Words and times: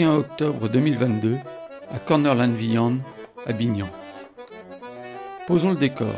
31 0.00 0.16
octobre 0.16 0.68
2022 0.70 1.36
à 1.94 1.98
Cornerland 1.98 2.54
Viande, 2.54 3.00
à 3.44 3.52
Bignan. 3.52 3.88
Posons 5.46 5.72
le 5.72 5.76
décor. 5.76 6.14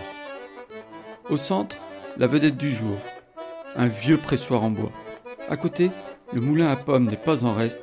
Au 1.28 1.36
centre, 1.36 1.74
la 2.16 2.29
vedette 2.29 2.56
du 2.56 2.70
jour, 2.70 2.96
un 3.74 3.88
vieux 3.88 4.18
pressoir 4.18 4.62
en 4.62 4.70
bois. 4.70 4.92
À 5.48 5.56
côté, 5.56 5.90
le 6.32 6.40
moulin 6.40 6.70
à 6.70 6.76
pommes 6.76 7.06
n'est 7.06 7.16
pas 7.16 7.44
en 7.44 7.54
reste, 7.54 7.82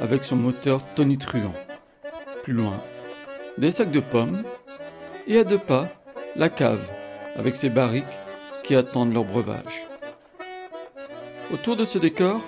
avec 0.00 0.24
son 0.24 0.36
moteur 0.36 0.80
tonitruant. 0.94 1.52
Plus 2.42 2.54
loin, 2.54 2.80
des 3.58 3.70
sacs 3.70 3.90
de 3.90 4.00
pommes, 4.00 4.44
et 5.26 5.38
à 5.38 5.44
deux 5.44 5.58
pas, 5.58 5.88
la 6.36 6.48
cave, 6.48 6.88
avec 7.36 7.54
ses 7.54 7.68
barriques 7.68 8.04
qui 8.62 8.74
attendent 8.74 9.12
leur 9.12 9.24
breuvage. 9.24 9.86
Autour 11.52 11.76
de 11.76 11.84
ce 11.84 11.98
décor, 11.98 12.40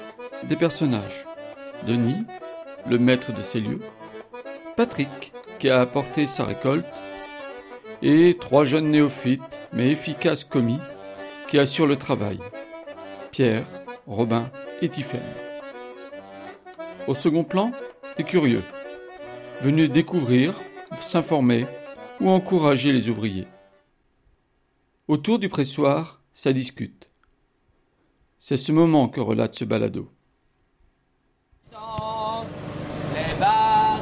des 0.44 0.56
personnages. 0.56 1.26
Denis, 1.86 2.24
le 2.88 2.98
maître 2.98 3.34
de 3.34 3.42
ces 3.42 3.60
lieux, 3.60 3.80
Patrick, 4.76 5.32
qui 5.58 5.68
a 5.70 5.80
apporté 5.80 6.26
sa 6.26 6.44
récolte, 6.44 6.86
et 8.02 8.36
trois 8.38 8.64
jeunes 8.64 8.90
néophytes, 8.90 9.42
mais 9.72 9.90
efficaces 9.90 10.44
commis, 10.44 10.78
qui 11.48 11.58
assurent 11.58 11.86
le 11.86 11.96
travail. 11.96 12.38
Pierre, 13.30 13.66
Robin 14.06 14.50
et 14.82 14.88
Tiphaine. 14.88 15.20
Au 17.06 17.14
second 17.14 17.44
plan, 17.44 17.72
des 18.16 18.24
curieux, 18.24 18.62
venus 19.60 19.90
découvrir, 19.90 20.54
s'informer 20.94 21.66
ou 22.20 22.30
encourager 22.30 22.92
les 22.92 23.08
ouvriers. 23.08 23.46
Autour 25.08 25.38
du 25.38 25.48
pressoir, 25.48 26.20
ça 26.34 26.52
discute. 26.52 27.10
C'est 28.38 28.56
ce 28.56 28.72
moment 28.72 29.08
que 29.08 29.20
relate 29.20 29.54
ce 29.54 29.64
balado. 29.64 30.10
Les 33.14 33.34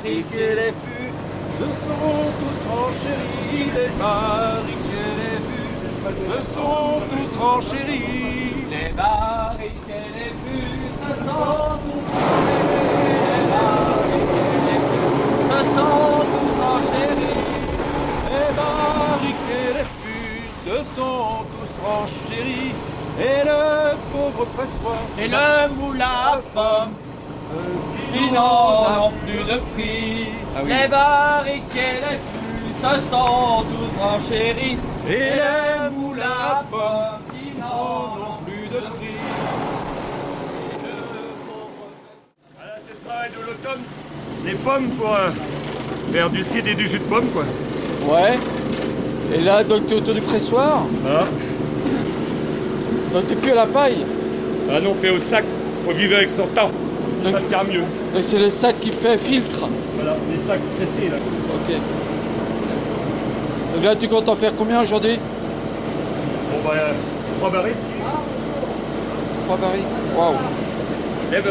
barriques 0.05 0.34
et 0.34 0.55
les 0.55 0.72
fûts 0.83 1.12
me 1.60 1.66
sont 1.66 2.33
tous 2.41 2.60
renchéris. 2.69 3.70
Les 3.74 3.91
barriques 3.98 4.92
et 4.92 5.12
les 5.20 5.38
fûts 5.46 5.74
me 6.28 6.38
sont 6.55 7.00
tous 7.11 7.38
renchéris. 7.38 8.52
Les 8.70 8.91
barriques 8.92 9.88
et 9.88 10.08
les 10.19 10.33
fûts 10.42 10.91
se 11.00 11.12
sont 11.24 11.78
tous 11.84 12.05
renchéris. 12.12 12.84
Les 13.24 13.44
barriques 13.52 14.34
et 14.36 14.61
les 14.69 14.83
fûts 14.91 15.48
se 15.50 15.64
sont 15.77 16.20
tous 16.33 16.52
renchéris. 16.64 17.44
Les 18.30 18.50
barriques 18.61 19.50
et 19.50 19.72
les 19.78 19.89
fûts 20.00 20.48
se 20.66 20.77
sont 20.96 21.44
tous 21.52 21.74
renchéris. 21.86 22.74
Et 23.16 23.44
le 23.44 23.94
pauvre 24.12 24.44
pressoir 24.56 24.98
Et 25.18 25.28
le 25.28 25.68
moulin 25.72 26.05
à 26.05 26.39
pommes 26.52 27.03
qui 28.12 28.33
n'en 28.33 29.06
ont 29.06 29.12
plus 29.27 29.44
de 29.44 29.58
prix. 29.74 30.28
Les 30.66 30.88
barriques 30.88 31.62
et 31.74 32.00
les 32.00 32.19
fûts 32.19 32.74
se 32.83 32.94
sont 33.11 33.64
tous 33.64 34.02
renchéris 34.02 34.77
Et 35.08 35.16
les 35.16 35.91
moulins 35.96 36.24
à 36.61 36.64
pommes 36.70 37.22
qui 37.33 37.58
n'en 37.61 38.16
ont 38.20 38.44
plus 38.46 38.69
de 38.69 38.78
prix. 38.80 39.19
Voilà, 42.56 42.74
c'est 42.86 42.94
le 42.94 43.08
travail 43.08 43.30
de 43.30 43.46
l'automne. 43.46 43.83
Les 44.44 44.52
pommes 44.55 44.89
pour 44.91 45.14
euh, 45.14 45.30
faire 46.12 46.30
du 46.30 46.42
cidre 46.44 46.68
et 46.68 46.74
du 46.74 46.86
jus 46.86 46.98
de 46.98 47.05
pomme, 47.05 47.28
quoi. 47.30 47.44
Ouais. 48.06 48.39
Et 49.34 49.41
là, 49.41 49.64
donc 49.64 49.86
t'es 49.89 49.94
autour 49.94 50.14
du 50.14 50.20
pressoir, 50.20 50.83
Ah, 51.08 51.24
donc 53.12 53.27
t'es 53.27 53.34
plus 53.34 53.50
à 53.52 53.55
la 53.55 53.67
paille. 53.67 54.05
ah 54.70 54.80
non, 54.80 54.95
fait 54.95 55.11
au 55.11 55.18
sac. 55.18 55.45
Faut 55.84 55.92
vivre 55.92 56.17
avec 56.17 56.30
son 56.30 56.46
temps. 56.48 56.70
Ça 57.24 57.30
Donc- 57.30 57.48
tient 57.48 57.64
mieux. 57.64 57.80
Donc 58.12 58.23
c'est 58.23 58.39
le 58.39 58.51
sac 58.51 58.79
qui 58.80 58.90
fait 58.92 59.17
filtre. 59.17 59.67
Voilà, 59.96 60.17
les 60.30 60.46
sacs 60.46 60.61
pressés, 60.77 61.08
là. 61.11 61.17
Ok. 61.17 61.74
Donc 63.74 63.85
là, 63.85 63.96
tu 63.96 64.08
comptes 64.08 64.29
en 64.29 64.36
faire 64.36 64.52
combien 64.57 64.80
aujourd'hui 64.83 65.18
Bon, 66.52 66.58
bah, 66.68 66.74
euh, 66.77 66.92
trois 67.39 67.51
barils. 67.51 67.74
Trois 69.46 69.57
barils. 69.57 69.83
Waouh. 70.17 70.35
Eh 71.33 71.40
ben, 71.40 71.51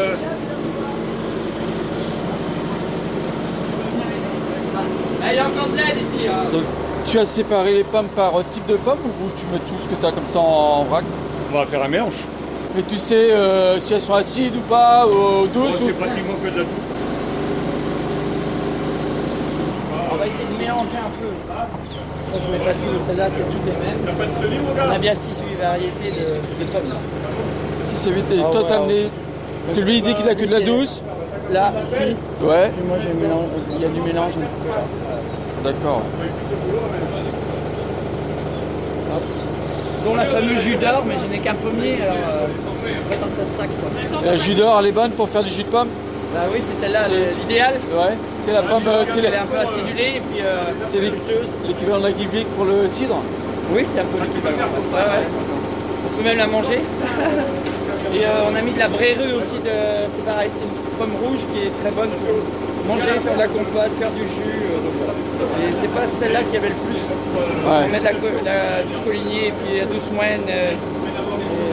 Eh, 5.26 5.30
Il 5.32 5.36
y 5.36 5.38
a 5.38 5.46
encore 5.46 5.68
de 5.68 5.76
l'aide 5.76 5.96
ici. 5.96 6.26
hein. 6.28 6.50
Donc 6.52 6.62
tu 7.06 7.18
as 7.18 7.24
séparé 7.26 7.74
les 7.74 7.84
pommes 7.84 8.08
par 8.14 8.36
euh, 8.38 8.42
type 8.52 8.66
de 8.66 8.76
pomme 8.76 8.98
ou 9.04 9.28
tu 9.38 9.44
mets 9.52 9.58
tout 9.58 9.74
ce 9.80 9.88
que 9.88 9.94
tu 10.00 10.06
as 10.06 10.12
comme 10.12 10.26
ça 10.26 10.38
en 10.38 10.84
vrac? 10.84 11.04
On 11.52 11.58
va 11.58 11.64
faire 11.66 11.82
un 11.82 11.88
mélange. 11.88 12.14
Mais 12.74 12.82
tu 12.88 12.98
sais 12.98 13.30
euh, 13.30 13.78
si 13.78 13.94
elles 13.94 14.00
sont 14.00 14.14
acides 14.14 14.56
ou 14.56 14.60
pas, 14.68 15.06
ou 15.06 15.46
douces 15.46 15.80
ou... 15.80 15.86
c'est 15.86 15.92
pratiquement 15.92 16.34
que 16.42 16.50
de 16.50 16.56
la 16.58 16.64
douce. 16.64 16.90
On 20.12 20.16
va 20.16 20.26
essayer 20.26 20.44
de 20.48 20.58
mélanger 20.58 20.98
un 20.98 21.12
peu. 21.20 21.28
Ça, 21.46 22.40
je 22.44 22.50
mets 22.52 22.58
pas 22.64 22.72
tout. 22.72 22.98
Celle-là, 23.06 23.28
c'est 23.36 23.44
toutes 23.44 23.64
les 23.66 23.72
mêmes. 23.72 23.98
T'as 24.04 24.12
pas 24.12 24.26
de 24.26 24.44
tenue, 24.46 24.58
mon 24.60 24.72
On 24.72 24.90
a 24.90 24.92
gars 24.94 24.98
bien 24.98 25.12
6-8 25.12 25.16
variétés 25.60 26.10
de, 26.10 26.64
de 26.64 26.70
pommes. 26.70 26.88
là. 26.88 26.96
Si 27.86 27.96
c'est 27.96 28.10
vite, 28.10 28.24
et 28.32 28.40
Ah 28.44 28.50
toi 28.50 28.64
t'as 28.68 28.76
amené... 28.80 29.08
Parce 29.66 29.78
que 29.78 29.84
lui 29.84 29.96
il 29.98 30.02
dit 30.02 30.14
qu'il 30.14 30.28
a 30.28 30.34
que 30.34 30.44
de 30.44 30.50
la 30.50 30.60
douce. 30.60 31.02
Là, 31.52 31.72
ici. 31.84 32.16
Ouais. 32.42 32.68
Et 32.76 32.86
moi, 32.88 32.96
j'ai 33.00 33.12
mélange. 33.22 33.46
Il 33.76 33.80
y 33.82 33.84
a 33.84 33.88
du 33.88 34.00
mélange. 34.00 34.32
D'accord. 35.62 36.02
Dont 40.04 40.14
la 40.16 40.26
fameuse 40.26 40.58
jus 40.60 40.76
d'or, 40.76 41.02
mais 41.06 41.14
je 41.22 41.32
n'ai 41.32 41.38
qu'un 41.40 41.54
pommier, 41.54 41.96
alors 42.02 42.16
euh, 42.28 42.46
je 42.84 43.10
vais 43.10 43.20
dans 43.20 43.32
cette 43.34 43.52
sac 43.58 43.68
quoi. 43.80 44.20
La 44.24 44.36
jus 44.36 44.54
d'or, 44.54 44.76
elle 44.80 44.86
est 44.86 44.92
bonne 44.92 45.12
pour 45.12 45.28
faire 45.28 45.42
du 45.42 45.50
jus 45.50 45.62
de 45.64 45.68
pomme 45.68 45.88
Bah 46.34 46.40
oui, 46.52 46.60
c'est 46.60 46.84
celle-là, 46.84 47.08
le- 47.08 47.40
l'idéal. 47.40 47.74
Ouais. 47.92 48.14
C'est 48.44 48.52
la 48.52 48.62
pomme... 48.62 48.86
euh, 48.86 49.04
c'est 49.06 49.20
Elle 49.20 49.32
est 49.32 49.38
un 49.38 49.46
peu 49.46 49.58
acidulée 49.58 50.16
et 50.16 50.20
puis 50.20 50.40
euh, 50.44 50.64
c'est 50.90 51.00
l'équivalent 51.66 52.00
de 52.00 52.08
la 52.08 52.16
Givik 52.18 52.46
pour 52.56 52.66
le 52.66 52.86
cidre 52.88 53.16
Oui, 53.72 53.84
c'est 53.94 54.00
un 54.00 54.04
peu 54.04 54.18
l'équivalent. 54.22 54.68
Ouais, 54.92 55.00
ouais. 55.00 55.24
On 56.06 56.16
peut 56.18 56.24
même 56.28 56.38
la 56.38 56.46
manger. 56.46 56.80
Et 58.14 58.22
euh, 58.26 58.46
on 58.48 58.54
a 58.54 58.60
mis 58.60 58.70
de 58.72 58.78
la 58.78 58.86
brérue 58.86 59.32
aussi, 59.42 59.58
de... 59.58 59.74
c'est 60.06 60.24
pareil, 60.24 60.48
c'est 60.52 60.62
une 60.62 60.78
pomme 61.00 61.16
rouge 61.24 61.40
qui 61.52 61.66
est 61.66 61.72
très 61.82 61.90
bonne 61.90 62.10
pour 62.22 62.86
manger, 62.86 63.10
faire 63.24 63.34
de 63.34 63.38
la 63.40 63.48
compote, 63.48 63.90
faire 63.98 64.12
du 64.12 64.22
jus. 64.22 64.70
Et 65.60 65.72
c'est 65.80 65.88
pas 65.92 66.02
celle-là 66.20 66.40
qui 66.50 66.56
avait 66.56 66.68
le 66.68 66.74
plus. 66.74 67.00
On 67.66 67.88
met 67.88 68.00
la, 68.00 68.12
la 68.12 68.82
douce 68.82 69.00
collignée 69.04 69.48
et 69.48 69.52
puis 69.52 69.78
la 69.78 69.86
douce 69.86 70.10
moyenne. 70.12 70.42
euh, 70.48 70.68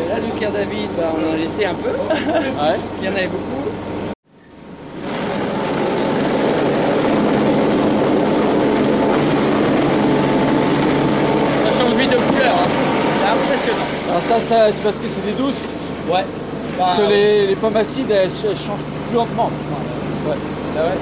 la 0.09 0.19
douce 0.19 0.37
Pierre 0.37 0.51
David, 0.51 0.89
bah, 0.97 1.11
on 1.15 1.29
en 1.29 1.33
a 1.33 1.37
laissé 1.37 1.65
un 1.65 1.73
peu. 1.75 1.89
Ouais. 1.89 2.77
Il 3.01 3.05
y 3.05 3.09
en 3.09 3.15
avait 3.15 3.27
beaucoup. 3.27 3.61
Ça 11.65 11.83
change 11.83 11.93
vite 11.95 12.11
de 12.11 12.15
couleur, 12.17 12.53
hein. 12.55 12.69
c'est 13.19 13.29
impressionnant. 13.29 13.87
Alors 14.09 14.21
ça, 14.27 14.39
ça 14.47 14.71
c'est 14.73 14.83
parce 14.83 14.97
que 14.97 15.07
c'est 15.07 15.25
des 15.25 15.33
douces. 15.33 15.63
Ouais. 16.11 16.25
Parce 16.77 16.97
que 16.99 17.09
les, 17.09 17.47
les 17.47 17.55
pommes 17.55 17.77
acides, 17.77 18.09
elles, 18.09 18.29
elles 18.29 18.55
changent 18.57 18.85
plus 19.07 19.15
lentement. 19.15 19.49
Ouais. 20.27 20.35
Ah 20.73 20.83
ouais, 20.87 20.95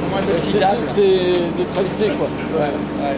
c'est 0.96 1.58
neutralisé 1.58 2.08
quoi. 2.18 2.28
Ouais, 2.58 2.72
ouais. 3.04 3.18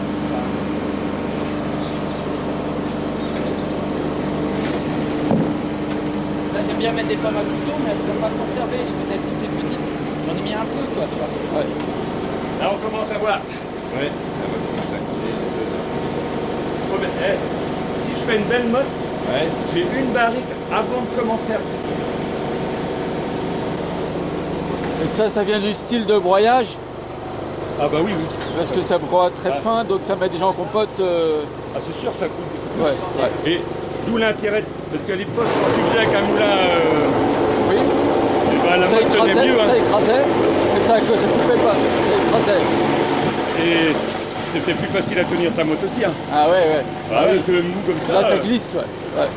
Là, 6.53 6.59
j'aime 6.67 6.77
bien 6.77 6.91
mettre 6.91 7.07
des 7.07 7.15
pommes 7.15 7.37
à 7.37 7.45
couteau, 7.47 7.75
mais 7.83 7.91
elles 7.91 8.03
ne 8.03 8.07
sont 8.11 8.19
pas 8.19 8.31
conservées. 8.35 8.83
Je 8.83 8.93
mets 8.99 9.07
des 9.15 9.19
petites, 9.23 9.41
des 9.41 9.51
petites. 9.63 9.85
J'en 10.27 10.35
ai 10.35 10.43
mis 10.43 10.53
un 10.53 10.67
peu, 10.67 10.83
quoi. 10.91 11.05
tu 11.07 11.17
vois. 11.17 11.31
Ouais. 11.59 11.67
Là, 12.59 12.65
on 12.75 12.79
commence 12.83 13.09
à 13.09 13.17
voir. 13.17 13.39
Ouais, 13.95 14.11
ça 14.11 14.45
va 14.51 14.57
commencer 14.59 14.95
à 14.95 15.01
coûter. 15.07 15.33
Oh, 16.91 16.97
mais, 16.99 17.11
eh, 17.31 17.37
si 18.03 18.11
je 18.19 18.23
fais 18.27 18.37
une 18.37 18.47
belle 18.51 18.67
motte, 18.67 18.91
j'ai 19.73 19.81
une 19.87 20.11
barrique 20.11 20.51
avant 20.71 21.01
de 21.07 21.11
commencer 21.15 21.53
à 21.55 21.59
presser. 21.63 22.00
Et 25.03 25.07
ça, 25.07 25.29
ça 25.29 25.43
vient 25.43 25.59
du 25.59 25.73
style 25.73 26.05
de 26.05 26.17
broyage. 26.17 26.77
Ah 27.79 27.85
bah 27.91 27.97
oui, 28.03 28.11
oui. 28.15 28.25
C'est 28.49 28.57
parce 28.57 28.71
que 28.71 28.81
ça 28.81 28.97
broie 28.97 29.31
très 29.35 29.49
Ouais. 29.49 29.55
fin, 29.63 29.83
donc 29.83 30.01
ça 30.03 30.15
met 30.15 30.29
déjà 30.29 30.45
en 30.45 30.53
compote. 30.53 30.89
euh, 30.99 31.41
Ah, 31.75 31.79
c'est 31.85 31.99
sûr, 32.01 32.11
ça 32.11 32.25
coûte 32.25 32.35
beaucoup 32.75 32.85
Ouais, 32.87 32.95
plus. 33.15 33.49
ouais. 33.51 33.55
Et 33.55 33.61
d'où 34.05 34.17
l'intérêt, 34.17 34.63
parce 34.91 35.03
qu'à 35.07 35.15
l'époque, 35.15 35.45
quand 35.45 35.71
tu 35.75 35.81
faisais 35.89 36.05
avec 36.05 36.15
un 36.15 36.21
moulin, 36.21 36.43
euh, 36.43 37.69
Oui. 37.69 37.75
eh 37.79 38.69
ben, 38.69 38.77
la 38.81 38.87
ça 38.87 39.01
écrasait, 39.01 39.47
mieux. 39.47 39.59
hein. 39.59 39.65
ça 39.65 39.77
écrasait, 39.77 40.25
mais 40.75 40.79
ça, 40.81 40.93
ça 40.95 41.27
coupait 41.27 41.61
pas, 41.63 41.73
ça 41.73 42.13
écrasait. 42.27 42.61
Et 43.63 43.95
c'était 44.53 44.73
plus 44.73 44.87
facile 44.87 45.19
à 45.19 45.23
tenir 45.23 45.51
ta 45.55 45.63
motte 45.63 45.79
aussi. 45.83 46.05
Hein. 46.05 46.11
Ah 46.31 46.45
ouais, 46.47 46.51
ouais. 46.53 46.85
Ah 47.15 47.23
ouais, 47.25 47.39
que 47.47 47.51
mou 47.53 47.79
comme 47.87 47.95
ça. 48.07 48.13
Là, 48.21 48.23
ça 48.27 48.33
euh, 48.35 48.43
glisse, 48.43 48.75
ouais. 48.75 49.21
ouais. 49.21 49.27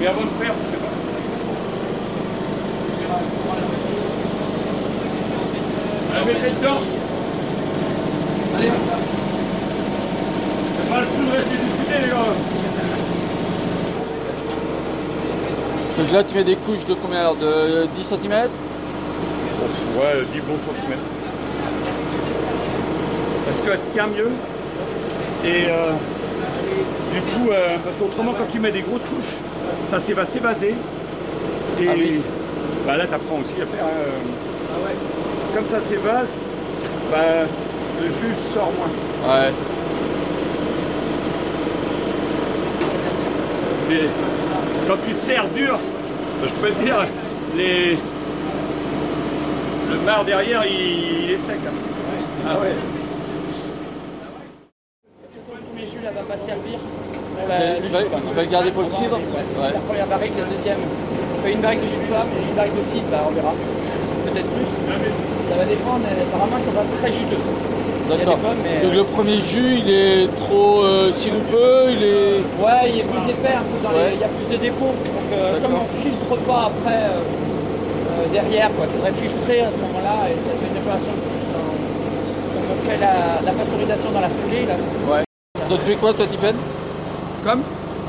Mais 0.00 0.06
avant 0.08 0.22
de 0.22 0.42
faire, 0.44 0.52
tu 0.52 0.70
sais 0.72 0.76
pas. 0.78 0.88
Allez, 6.14 6.24
mettez 6.34 6.50
dedans. 6.60 6.80
Allez, 8.56 8.70
C'est 10.76 10.88
pas 10.90 11.00
le 11.00 11.06
tout 11.06 11.24
de 11.24 11.30
rester 11.36 11.56
discuter, 11.56 12.02
les 12.02 12.08
gars. 12.08 12.24
Donc 16.12 16.20
là, 16.20 16.24
tu 16.28 16.34
mets 16.34 16.44
des 16.44 16.56
couches 16.56 16.84
de 16.84 16.92
combien 16.92 17.20
alors 17.20 17.36
De 17.36 17.86
10 17.96 18.04
cm 18.04 18.32
Ouais, 18.32 20.26
10 20.30 20.40
bons 20.40 20.58
centimètres. 20.66 21.00
Parce 23.46 23.56
qu'elle 23.62 23.78
se 23.78 23.94
tient 23.94 24.06
mieux. 24.08 24.30
Et 25.42 25.68
euh, 25.70 25.92
du 27.14 27.20
coup, 27.22 27.50
euh, 27.50 27.76
parce 27.82 27.96
qu'autrement, 27.96 28.32
quand 28.36 28.44
tu 28.52 28.60
mets 28.60 28.72
des 28.72 28.82
grosses 28.82 29.00
couches, 29.00 29.32
ça 29.90 29.96
va 30.12 30.26
s'évaser. 30.26 30.74
Et 31.80 31.86
Ah 31.88 31.92
oui. 31.96 32.20
bah 32.86 32.98
là, 32.98 33.06
tu 33.06 33.14
apprends 33.14 33.36
aussi 33.40 33.54
à 33.62 33.64
faire. 33.64 33.86
euh, 33.86 35.54
Comme 35.54 35.64
ça 35.70 35.80
s'évase, 35.88 36.28
bah, 37.10 37.46
le 38.02 38.06
jus 38.08 38.34
sort 38.52 38.70
moins. 38.76 39.34
Ouais. 39.34 39.50
Mais 43.88 44.00
quand 44.86 44.96
tu 45.06 45.14
serres 45.26 45.48
dur, 45.54 45.78
je 46.48 46.54
peux 46.60 46.70
te 46.72 46.82
dire, 46.84 47.06
les... 47.56 47.96
le 49.92 49.98
marc 50.04 50.24
derrière, 50.26 50.62
il, 50.66 51.24
il 51.24 51.30
est 51.32 51.36
sec. 51.36 51.56
hein. 51.66 51.70
Ah 52.48 52.58
ouais. 52.60 52.70
De 52.72 52.74
toute 55.30 55.42
façon, 55.42 55.52
le 55.56 55.62
premier 55.70 55.86
jus 55.86 56.02
là 56.02 56.10
va 56.10 56.22
pas 56.22 56.36
servir 56.38 56.78
il 57.82 57.86
jus 57.88 57.92
va- 57.92 58.42
le 58.42 58.48
garder 58.48 58.70
pour 58.70 58.82
le 58.82 58.88
On 58.88 58.90
cidre 58.90 59.16
ouais. 59.16 59.62
Ouais. 59.62 59.72
La 59.72 59.80
première 59.80 60.06
barrique, 60.06 60.32
la 60.38 60.44
deuxième. 60.44 60.78
On 61.38 61.42
fait 61.44 61.52
une 61.52 61.60
barrique 61.60 61.80
de 61.82 61.86
jus 61.86 61.96
de 62.02 62.06
pomme 62.12 62.30
et 62.38 62.42
une 62.48 62.54
barrique 62.56 62.74
de 62.78 62.84
cidre, 62.88 63.06
bah, 63.10 63.24
on 63.26 63.32
verra. 63.34 63.52
Peut-être 64.26 64.46
plus. 64.46 64.68
Ça 65.50 65.56
va 65.58 65.64
dépendre, 65.64 66.00
mais 66.02 66.22
apparemment 66.22 66.58
ça 66.64 66.70
va 66.74 66.82
être 66.82 66.96
très 67.02 67.12
juteux. 67.12 67.42
D'accord. 68.08 68.38
pommes, 68.38 68.58
mais. 68.62 68.82
Donc 68.86 68.94
le 68.94 69.04
premier 69.04 69.38
jus, 69.40 69.78
il 69.84 69.90
est 69.90 70.26
trop 70.36 70.82
euh, 70.84 71.12
sirupeux, 71.12 71.90
il 71.90 72.02
est. 72.02 72.42
Ouais, 72.62 72.90
il 72.92 73.00
est 73.00 73.04
plus 73.04 73.30
épais 73.30 73.54
un 73.54 73.62
peu 73.66 73.78
dans 73.82 73.90
Ouais. 73.94 74.10
les. 74.10 74.16
Il 74.16 74.20
y 74.20 74.24
a 74.24 74.28
plus 74.28 74.48
de 74.56 74.60
dépôts. 74.60 74.94
Euh, 75.32 75.60
comme 75.60 75.74
on 75.74 75.86
filtre 76.02 76.36
pas 76.46 76.70
après 76.70 77.02
euh, 77.08 77.20
euh, 77.20 78.26
derrière, 78.32 78.68
quoi. 78.76 78.84
Il 78.86 78.92
faudrait 78.96 79.12
filtrer 79.12 79.60
à 79.62 79.70
ce 79.72 79.78
moment-là 79.80 80.28
et 80.30 80.36
ça 80.36 80.52
fait 80.60 80.68
une 80.70 80.78
opération 80.82 81.12
de 81.12 81.22
plus. 81.24 81.42
Comme 81.52 82.68
on 82.72 82.78
fait 82.88 82.98
la, 82.98 83.40
la 83.44 83.52
pasteurisation 83.52 84.10
dans 84.12 84.20
la 84.20 84.28
foulée 84.28 84.66
là. 84.66 84.76
Ouais. 85.10 85.24
Donc 85.68 85.78
tu 85.80 85.86
fais 85.92 85.96
quoi 85.96 86.12
toi, 86.12 86.26
Tiffen 86.26 86.54
Comme? 87.44 87.62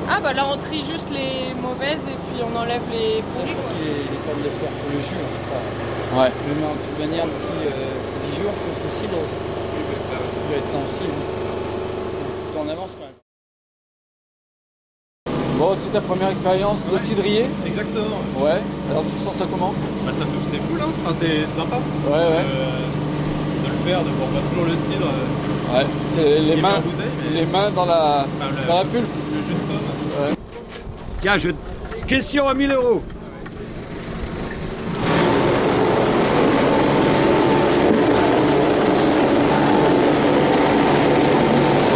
Ah 0.09 0.19
bah 0.21 0.33
là 0.33 0.43
on 0.51 0.57
trie 0.57 0.83
juste 0.83 1.07
les 1.15 1.55
mauvaises 1.55 2.03
et 2.11 2.17
puis 2.27 2.43
on 2.43 2.51
enlève 2.59 2.83
les 2.91 3.23
pourries 3.31 3.55
quoi. 3.55 3.71
les, 3.79 4.03
les 4.03 4.19
pommes 4.27 4.43
de 4.43 4.51
fer 4.59 4.67
pour 4.67 4.91
le 4.91 4.99
jus. 4.99 5.15
hein, 5.15 5.31
pas- 5.47 6.19
Ouais. 6.19 6.29
Même 6.45 6.61
en 6.67 6.75
toute 6.75 6.99
manière 6.99 7.25
d'ici 7.25 7.57
euh, 7.65 8.35
10 8.35 8.43
jours, 8.43 8.51
le 8.53 8.91
cidre 8.99 9.17
il 9.17 10.51
va 10.51 10.57
être 10.59 10.71
temps 10.75 10.83
aussi. 10.91 11.07
hein. 11.09 12.59
En 12.59 12.69
avance 12.69 12.91
quand 12.99 13.07
même. 13.07 13.12
Bon, 15.63 15.77
c'est 15.79 15.93
ta 15.93 16.01
première 16.01 16.27
expérience 16.27 16.79
de 16.91 16.97
cidrier 16.97 17.45
Exactement. 17.65 18.19
Ouais. 18.37 18.59
Alors 18.91 19.05
tu 19.05 19.23
sens 19.23 19.33
ça 19.37 19.45
comment 19.49 19.73
Bah, 20.05 20.11
ça 20.11 20.25
fait- 20.25 20.29
c'est 20.51 20.57
cool, 20.57 20.81
hein. 20.81 20.89
Enfin, 21.05 21.15
c'est 21.17 21.47
sympa 21.47 21.77
Ouais, 22.05 22.11
ouais. 22.11 22.19
euh, 22.19 23.63
de 23.63 23.69
le 23.69 23.89
faire, 23.89 24.01
de 24.03 24.09
voir 24.09 24.27
pas 24.27 24.41
toujours 24.49 24.65
le 24.65 24.75
cidre, 24.75 25.07
euh, 25.07 25.77
Ouais. 25.79 25.85
C'est 26.13 26.39
les 26.39 26.61
mains, 26.61 26.79
en 26.79 26.81
bouteille, 26.81 27.11
mais 27.23 27.39
les 27.39 27.45
mains 27.45 27.71
dans 27.73 27.85
la, 27.85 28.25
enfin, 28.27 28.51
le, 28.51 28.67
dans 28.67 28.77
la 28.79 28.83
pulpe. 28.83 29.07
le 29.31 29.41
jus 29.41 29.53
de 29.53 30.27
pomme. 30.27 30.35
Tiens, 31.21 31.37
je... 31.37 31.51
question 32.07 32.49
à 32.49 32.53
1000 32.53 32.69
euros. 32.73 33.01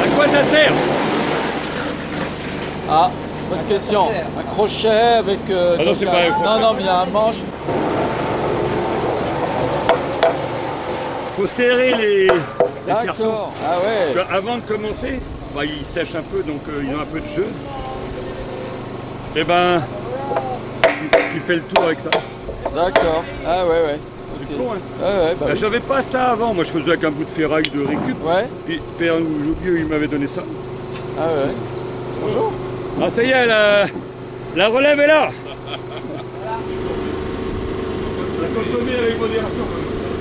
À 0.04 0.08
quoi 0.16 0.28
ça 0.28 0.44
sert? 0.44 0.72
Ah, 2.90 3.12
bonne 3.50 3.66
question. 3.68 4.08
Un 4.40 4.54
crochet 4.54 4.88
avec. 4.90 5.40
euh, 5.50 5.78
Ah 5.80 5.84
non, 5.84 5.94
c'est 5.98 6.06
pas 6.06 6.12
un 6.22 6.32
crochet. 6.32 6.46
Non, 6.50 6.60
non, 6.60 6.74
mais 6.74 6.82
il 6.82 6.86
y 6.86 6.90
a 6.90 7.00
un 7.02 7.06
manche. 7.06 7.36
Faut 11.38 11.48
serrer 11.48 11.94
les, 11.96 12.24
les 12.28 12.96
cerceaux. 13.04 13.32
Ah 13.64 13.78
ouais. 13.80 14.14
Parce 14.14 14.28
que 14.28 14.34
Avant 14.34 14.56
de 14.58 14.62
commencer, 14.62 15.20
bah, 15.56 15.62
ils 15.66 15.86
sèchent 15.86 16.16
un 16.16 16.24
peu, 16.24 16.42
donc 16.42 16.62
euh, 16.68 16.84
ils 16.84 16.96
ont 16.96 17.02
un 17.02 17.06
peu 17.06 17.20
de 17.20 17.28
jeu. 17.28 17.46
Et 19.36 19.44
ben, 19.44 19.84
tu, 20.82 21.10
tu 21.34 21.40
fais 21.42 21.56
le 21.56 21.62
tour 21.62 21.84
avec 21.86 22.00
ça. 22.00 22.10
D'accord. 22.74 23.24
Ah 23.46 23.66
ouais, 23.66 23.70
ouais. 23.70 24.00
C'est 24.50 24.56
Ok. 24.56 24.60
con, 24.60 24.74
hein 24.74 24.78
Ouais, 25.00 25.06
ouais, 25.06 25.30
bah 25.36 25.36
Bah, 25.42 25.46
oui. 25.52 25.58
J'avais 25.60 25.80
pas 25.80 26.02
ça 26.02 26.32
avant, 26.32 26.54
moi 26.54 26.64
je 26.64 26.70
faisais 26.72 26.90
avec 26.90 27.04
un 27.04 27.12
bout 27.12 27.24
de 27.24 27.30
ferraille 27.30 27.64
de 27.74 27.86
récup. 27.86 28.18
Ouais. 28.26 28.48
Puis 28.66 28.82
Père 28.98 29.18
Joubieux, 29.18 29.80
il 29.80 29.86
m'avait 29.86 30.08
donné 30.08 30.26
ça. 30.28 30.42
Ah 31.20 31.28
ouais. 31.28 31.52
Bonjour. 32.22 32.52
Ah 33.02 33.10
ça 33.10 33.24
y 33.24 33.30
est, 33.30 33.46
la, 33.46 33.86
la 34.56 34.68
relève 34.70 35.00
est 35.00 35.08
là 35.08 35.30
La 38.42 38.48
consommer 38.48 38.96
avec 38.98 39.20
modération. 39.20 39.66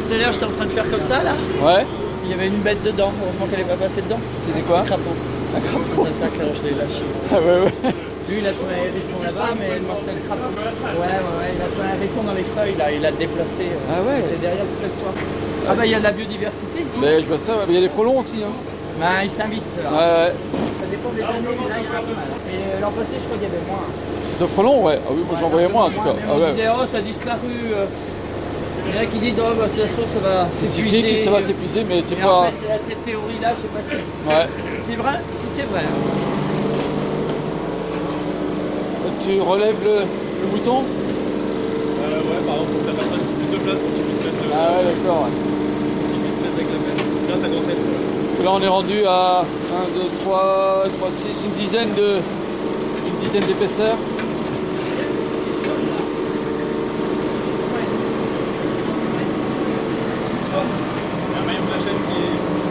Tout 0.08 0.14
à 0.14 0.18
l'heure, 0.18 0.32
j'étais 0.32 0.44
en 0.44 0.50
train 0.50 0.64
de 0.66 0.70
faire 0.70 0.90
comme 0.90 1.02
ça 1.02 1.22
là. 1.22 1.32
Ouais. 1.62 1.86
Il 2.24 2.30
y 2.30 2.34
avait 2.34 2.48
une 2.48 2.60
bête 2.60 2.82
dedans. 2.82 3.12
Heureusement 3.22 3.46
qu'elle 3.46 3.60
n'est 3.64 3.70
pas 3.72 3.82
passée 3.84 4.02
dedans. 4.02 4.18
C'était 4.46 4.60
quoi 4.66 4.80
Un 4.80 4.84
crapaud. 4.84 5.14
Un 5.56 5.60
crapaud. 5.60 6.06
C'est 6.12 6.20
ça 6.20 6.26
que 6.28 6.36
je 6.54 6.62
l'ai 6.64 6.74
lâché. 6.76 7.02
Ah 7.32 7.36
ouais, 7.36 7.60
ouais. 7.64 7.92
Lui, 8.28 8.38
il 8.42 8.46
a 8.46 8.52
trouvé 8.52 8.74
un 8.74 8.84
hérisson 8.90 9.18
là-bas, 9.22 9.54
mais 9.58 9.78
moi, 9.80 9.94
c'était 10.00 10.18
le 10.18 10.22
crapaud. 10.26 10.50
Ouais, 10.52 10.66
ouais, 11.00 11.32
ouais. 11.40 11.50
Il 11.56 11.62
a 11.62 11.68
trouvé 11.70 11.86
un 11.86 11.96
hérisson 11.96 12.22
dans 12.26 12.34
les 12.34 12.44
feuilles 12.44 12.76
là. 12.76 12.90
Il 12.92 13.00
l'a 13.00 13.12
déplacé. 13.12 13.70
euh, 13.72 13.88
Ah 13.94 14.02
ouais. 14.02 14.18
Il 14.20 14.24
était 14.34 14.42
derrière 14.42 14.66
toute 14.66 14.82
la 14.84 14.90
soie. 14.92 15.14
Ah 15.70 15.74
bah, 15.74 15.86
il 15.86 15.92
y 15.92 15.94
a 15.94 15.98
de 15.98 16.04
la 16.04 16.12
biodiversité 16.12 16.78
ici. 16.82 16.98
Mais 17.00 17.22
je 17.22 17.26
vois 17.26 17.38
ça, 17.38 17.52
ouais. 17.56 17.64
Il 17.70 17.74
y 17.74 17.78
a 17.78 17.80
des 17.80 17.88
frelons 17.94 18.18
aussi. 18.18 18.42
Hein. 18.42 18.52
Bah, 19.00 19.22
il 19.24 19.30
s'invite. 19.30 19.62
là. 19.82 19.90
Ouais, 19.90 20.10
ouais. 20.28 20.32
Ça 20.86 20.90
dépend 20.94 21.10
des 21.10 21.22
années, 21.26 21.50
mais 21.58 21.66
là, 21.68 21.76
il 21.82 21.84
y 21.84 21.88
en 21.90 21.98
a 21.98 22.02
pas 22.06 22.14
mal. 22.14 22.30
Et 22.46 22.62
euh, 22.62 22.78
l'an 22.80 22.92
passé, 22.94 23.18
je 23.18 23.24
crois 23.26 23.34
qu'il 23.42 23.48
y 23.48 23.50
avait 23.50 23.66
moins. 23.66 23.82
De 24.38 24.46
frelons, 24.46 24.78
ouais. 24.86 24.98
Ah 25.02 25.10
oui, 25.10 25.22
moi 25.26 25.34
j'en 25.40 25.48
voyais 25.50 25.66
moins 25.68 25.84
en 25.86 25.90
tout 25.90 25.98
cas. 25.98 26.14
Mais 26.14 26.22
Ah 26.22 26.30
on 26.30 26.38
ouais. 26.38 26.50
disait, 26.54 26.68
oh, 26.70 26.86
ça 26.86 26.98
a 26.98 27.00
disparu. 27.02 27.54
euh. 27.74 27.86
Il 28.86 28.94
y 28.94 28.98
en 28.98 29.02
a 29.02 29.06
qui 29.10 29.18
disent, 29.18 29.40
oh, 29.42 29.50
bah, 29.58 29.66
de 29.66 29.74
toute 29.74 29.82
façon, 29.82 30.06
ça 30.14 30.20
va 30.22 30.46
C'est 30.62 30.68
cyclique, 30.70 31.18
ça 31.26 31.30
va 31.34 31.42
s'épuiser, 31.42 31.82
mais 31.82 31.98
c'est 32.06 32.14
Mais 32.14 32.22
en 32.22 32.46
pas. 32.46 32.54
fait, 32.54 32.86
cette 32.94 33.02
théorie-là, 33.04 33.50
je 33.58 33.66
sais 33.66 33.72
pas 33.74 33.82
si 33.82 33.98
Ouais. 33.98 34.46
c'est 34.86 34.94
vrai. 35.02 35.16
Si 35.34 35.46
c'est 35.50 35.66
vrai. 35.66 35.82
hein. 35.82 36.04
Tu 39.26 39.40
relèves 39.40 39.80
le, 39.82 39.96
le 40.06 40.46
bouton 40.54 40.84
Euh, 40.86 42.22
ouais, 42.30 42.40
par 42.46 42.54
exemple, 42.62 42.70
pour 42.78 42.80
que 42.86 42.94
ça 42.94 43.02
peu 43.10 43.18
plus 43.18 43.50
de 43.50 43.58
place 43.64 43.78
pour 43.82 43.90
qu'il 43.90 44.04
puisse 44.06 44.22
mettre, 44.22 44.38
le- 44.46 44.54
Ah 44.54 44.78
ouais, 44.78 44.84
d'accord. 44.86 45.26
ouais. 45.26 45.34
qu'il 45.34 46.20
puisse 46.22 46.38
mettre 46.38 46.54
avec 46.62 46.68
la 46.70 46.78
pelle. 46.86 47.00
Sinon, 47.26 47.36
ça 47.42 47.48
commence 47.50 47.66
à 47.66 47.72
être. 47.74 48.05
Que 48.36 48.42
Là, 48.42 48.50
on 48.52 48.62
est 48.62 48.68
rendu 48.68 49.04
à 49.06 49.40
1, 49.42 49.44
2, 49.98 50.00
3, 50.24 50.84
3, 50.98 51.08
6, 51.10 51.44
une 51.46 51.64
dizaine 51.64 51.94
de. 51.94 52.16
Une 53.06 53.26
dizaine 53.26 53.42
de 53.42 53.54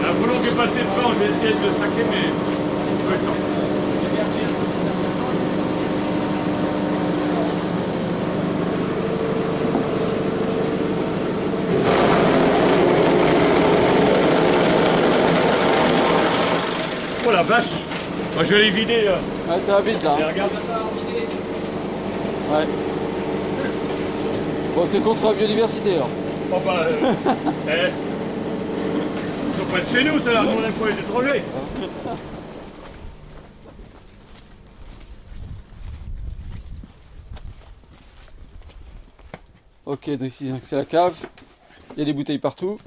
la 0.02 0.12
volant 0.12 0.40
qui 0.42 0.48
est 0.48 0.52
passé 0.52 0.80
devant, 0.80 1.14
je 1.14 1.20
vais 1.20 1.32
essayer 1.32 1.54
de 1.54 1.66
le 1.66 1.74
saquer, 1.80 2.06
mais 2.10 2.30
temps. 3.26 3.85
Vache 17.46 17.72
Moi 18.36 18.44
je 18.44 18.56
l'ai 18.56 18.70
vidé. 18.70 19.06
euh. 19.08 19.16
Ouais, 19.52 19.62
ça 19.66 19.74
va 19.76 19.82
vite 19.82 20.04
là. 20.04 20.16
Et 20.20 20.24
hein. 20.24 20.28
regarde. 20.32 20.52
Ouais. 22.52 22.68
Bon, 24.76 24.88
t'es 24.92 25.00
contre 25.00 25.26
la 25.28 25.34
biodiversité 25.34 25.96
alors 25.96 26.10
Oh 26.54 26.58
bah. 26.66 26.82
euh, 26.84 27.14
eh. 27.68 27.92
Ils 29.50 29.58
sont 29.60 29.66
pas 29.72 29.80
de 29.80 29.86
chez 29.98 30.04
nous, 30.04 30.20
ça 30.20 30.34
là, 30.34 30.44
nous 30.44 30.50
on 30.62 30.66
aime 30.66 30.74
pas 30.74 30.88
les 30.90 31.00
étrangers. 31.00 31.44
Ok, 39.86 40.10
donc 40.12 40.28
ici 40.30 40.52
c'est 40.64 40.76
la 40.76 40.86
cave. 40.86 41.16
Il 41.96 42.00
y 42.00 42.02
a 42.02 42.06
des 42.06 42.14
bouteilles 42.14 42.40
partout. 42.40 42.80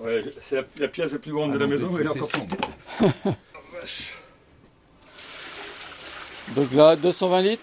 Ouais, 0.00 0.22
c'est 0.48 0.56
la, 0.56 0.62
la 0.78 0.88
pièce 0.88 1.12
la 1.12 1.18
plus 1.18 1.32
grande 1.32 1.52
de 1.52 1.58
la 1.58 1.66
maison, 1.66 1.90
elle 1.98 2.06
est 2.06 2.08
encore. 2.08 2.28
Donc 6.54 6.72
là, 6.72 6.96
220 6.96 7.40
litres. 7.42 7.62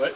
Ouais. 0.00 0.12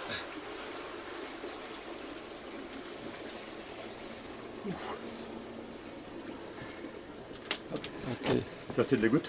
Ça 8.75 8.85
c'est 8.85 8.97
de 8.97 9.03
la 9.03 9.09
goutte. 9.09 9.29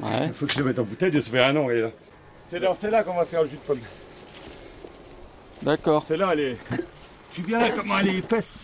Ouais. 0.00 0.26
Il 0.26 0.32
faut 0.32 0.46
que 0.46 0.52
je 0.52 0.58
le 0.58 0.64
mette 0.66 0.78
en 0.78 0.84
bouteille, 0.84 1.22
ça 1.22 1.30
fait 1.30 1.42
un 1.42 1.56
an. 1.56 1.70
et 1.70 1.80
là. 1.80 1.90
C'est 2.50 2.60
dans 2.60 2.74
celle-là 2.74 3.02
qu'on 3.02 3.14
va 3.14 3.24
faire 3.24 3.42
le 3.42 3.48
jus 3.48 3.56
de 3.56 3.60
pomme. 3.60 3.80
D'accord. 5.62 6.04
Celle-là, 6.04 6.30
elle 6.32 6.40
est. 6.40 6.56
Tu 7.32 7.42
verras 7.42 7.70
comment 7.70 7.98
elle 7.98 8.08
est 8.08 8.18
épaisse. 8.18 8.54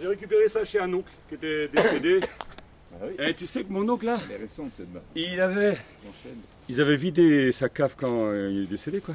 J'ai 0.00 0.08
récupéré 0.08 0.48
ça 0.48 0.64
chez 0.64 0.80
un 0.80 0.92
oncle 0.92 1.10
qui 1.28 1.34
était 1.36 1.68
décédé. 1.68 2.20
Et 3.18 3.34
tu 3.34 3.46
sais 3.46 3.64
que 3.64 3.72
mon 3.72 3.88
oncle 3.88 4.06
là, 4.06 4.18
il 5.14 5.40
avait. 5.40 5.78
Ils 6.68 6.80
avaient 6.80 6.96
vidé 6.96 7.50
sa 7.52 7.68
cave 7.68 7.94
quand 7.96 8.26
euh, 8.26 8.50
il 8.52 8.62
est 8.64 8.66
décédé 8.66 9.00
quoi. 9.00 9.14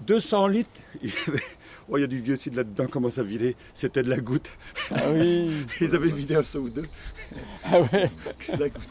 200 0.00 0.48
litres. 0.48 0.70
Il 1.02 1.08
y, 1.10 1.12
avait- 1.28 1.42
oh, 1.88 1.96
il 1.96 2.00
y 2.00 2.04
a 2.04 2.06
du 2.08 2.20
biocide 2.20 2.54
là-dedans, 2.56 2.86
comment 2.90 3.10
ça 3.10 3.22
vidait? 3.22 3.54
C'était 3.72 4.02
de 4.02 4.10
la 4.10 4.18
goutte. 4.18 4.50
Ah 4.90 5.10
oui. 5.12 5.50
Ils 5.80 5.94
avaient 5.94 6.10
vidé 6.10 6.34
un 6.34 6.42
seau 6.42 6.60
ou 6.62 6.68
deux. 6.68 6.84
Ah 7.64 7.80
ouais. 7.80 8.10
que 8.38 8.52
de 8.56 8.60
la 8.60 8.68
goutte. 8.68 8.82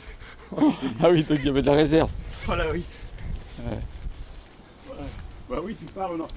Ah 1.02 1.10
oui, 1.12 1.24
donc 1.24 1.38
il 1.40 1.46
y 1.46 1.50
avait 1.50 1.62
de 1.62 1.68
la 1.68 1.74
réserve. 1.74 2.10
Voilà, 2.46 2.72
oui. 2.72 2.84
Voilà. 4.88 5.02
Bah 5.50 5.60
oui, 5.64 5.76
tu 5.78 5.86
parles, 5.94 6.18
non. 6.18 6.28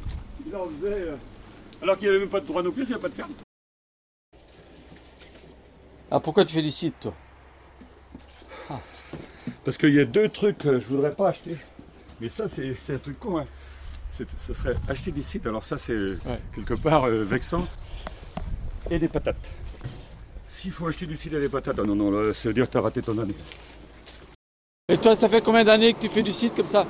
Il 0.47 0.55
en 0.55 0.67
faisait. 0.69 0.93
euh, 1.03 1.17
Alors 1.83 1.97
qu'il 1.97 2.09
n'y 2.09 2.15
avait 2.15 2.21
même 2.25 2.29
pas 2.31 2.41
de 2.41 2.47
droit 2.47 2.63
non 2.63 2.73
plus, 2.73 2.83
il 2.83 2.89
n'y 2.89 2.95
a 2.95 2.99
pas 2.99 3.09
de 3.09 3.15
ferme. 3.15 3.33
Ah 6.11 6.21
pourquoi 6.21 6.45
tu 6.45 6.55
fais 6.55 6.63
du 6.63 6.71
site 6.71 6.95
toi 7.01 7.15
Parce 9.65 9.77
qu'il 9.77 9.95
y 9.95 10.01
a 10.01 10.05
deux 10.05 10.29
trucs 10.29 10.59
que 10.59 10.79
je 10.79 10.87
voudrais 10.87 11.11
pas 11.13 11.29
acheter. 11.29 11.57
Mais 12.21 12.29
ça, 12.29 12.45
c'est 12.49 12.77
un 12.95 12.99
truc 12.99 13.19
con. 13.19 13.39
Hein. 13.39 13.47
Ce 14.39 14.53
serait 14.55 14.75
acheter 14.89 15.11
des 15.11 15.23
sites. 15.23 15.47
Alors 15.47 15.65
ça, 15.65 15.77
c'est 15.77 16.19
quelque 16.55 16.75
part 16.75 17.05
euh, 17.05 17.25
vexant. 17.25 17.67
Et 18.91 18.99
des 18.99 19.09
patates. 19.09 19.51
S'il 20.47 20.71
faut 20.71 20.87
acheter 20.87 21.07
du 21.07 21.17
cidre 21.17 21.37
et 21.39 21.41
des 21.41 21.49
patates, 21.49 21.77
ah 21.79 21.83
non, 21.83 21.95
non, 21.97 22.11
là, 22.11 22.33
ça 22.33 22.49
veut 22.49 22.55
dire 22.55 22.67
que 22.67 22.73
tu 22.73 22.79
as 22.79 22.81
raté 22.81 23.03
ton 23.03 23.19
année. 23.19 23.35
Et 24.89 24.97
toi, 24.97 25.17
ça 25.17 25.29
fait 25.29 25.43
combien 25.43 25.65
d'années 25.65 25.93
que 25.93 26.01
tu 26.01 26.09
fais 26.09 26.23
du 26.23 26.33
site 26.33 26.55
comme 26.55 26.69
ça? 26.69 26.87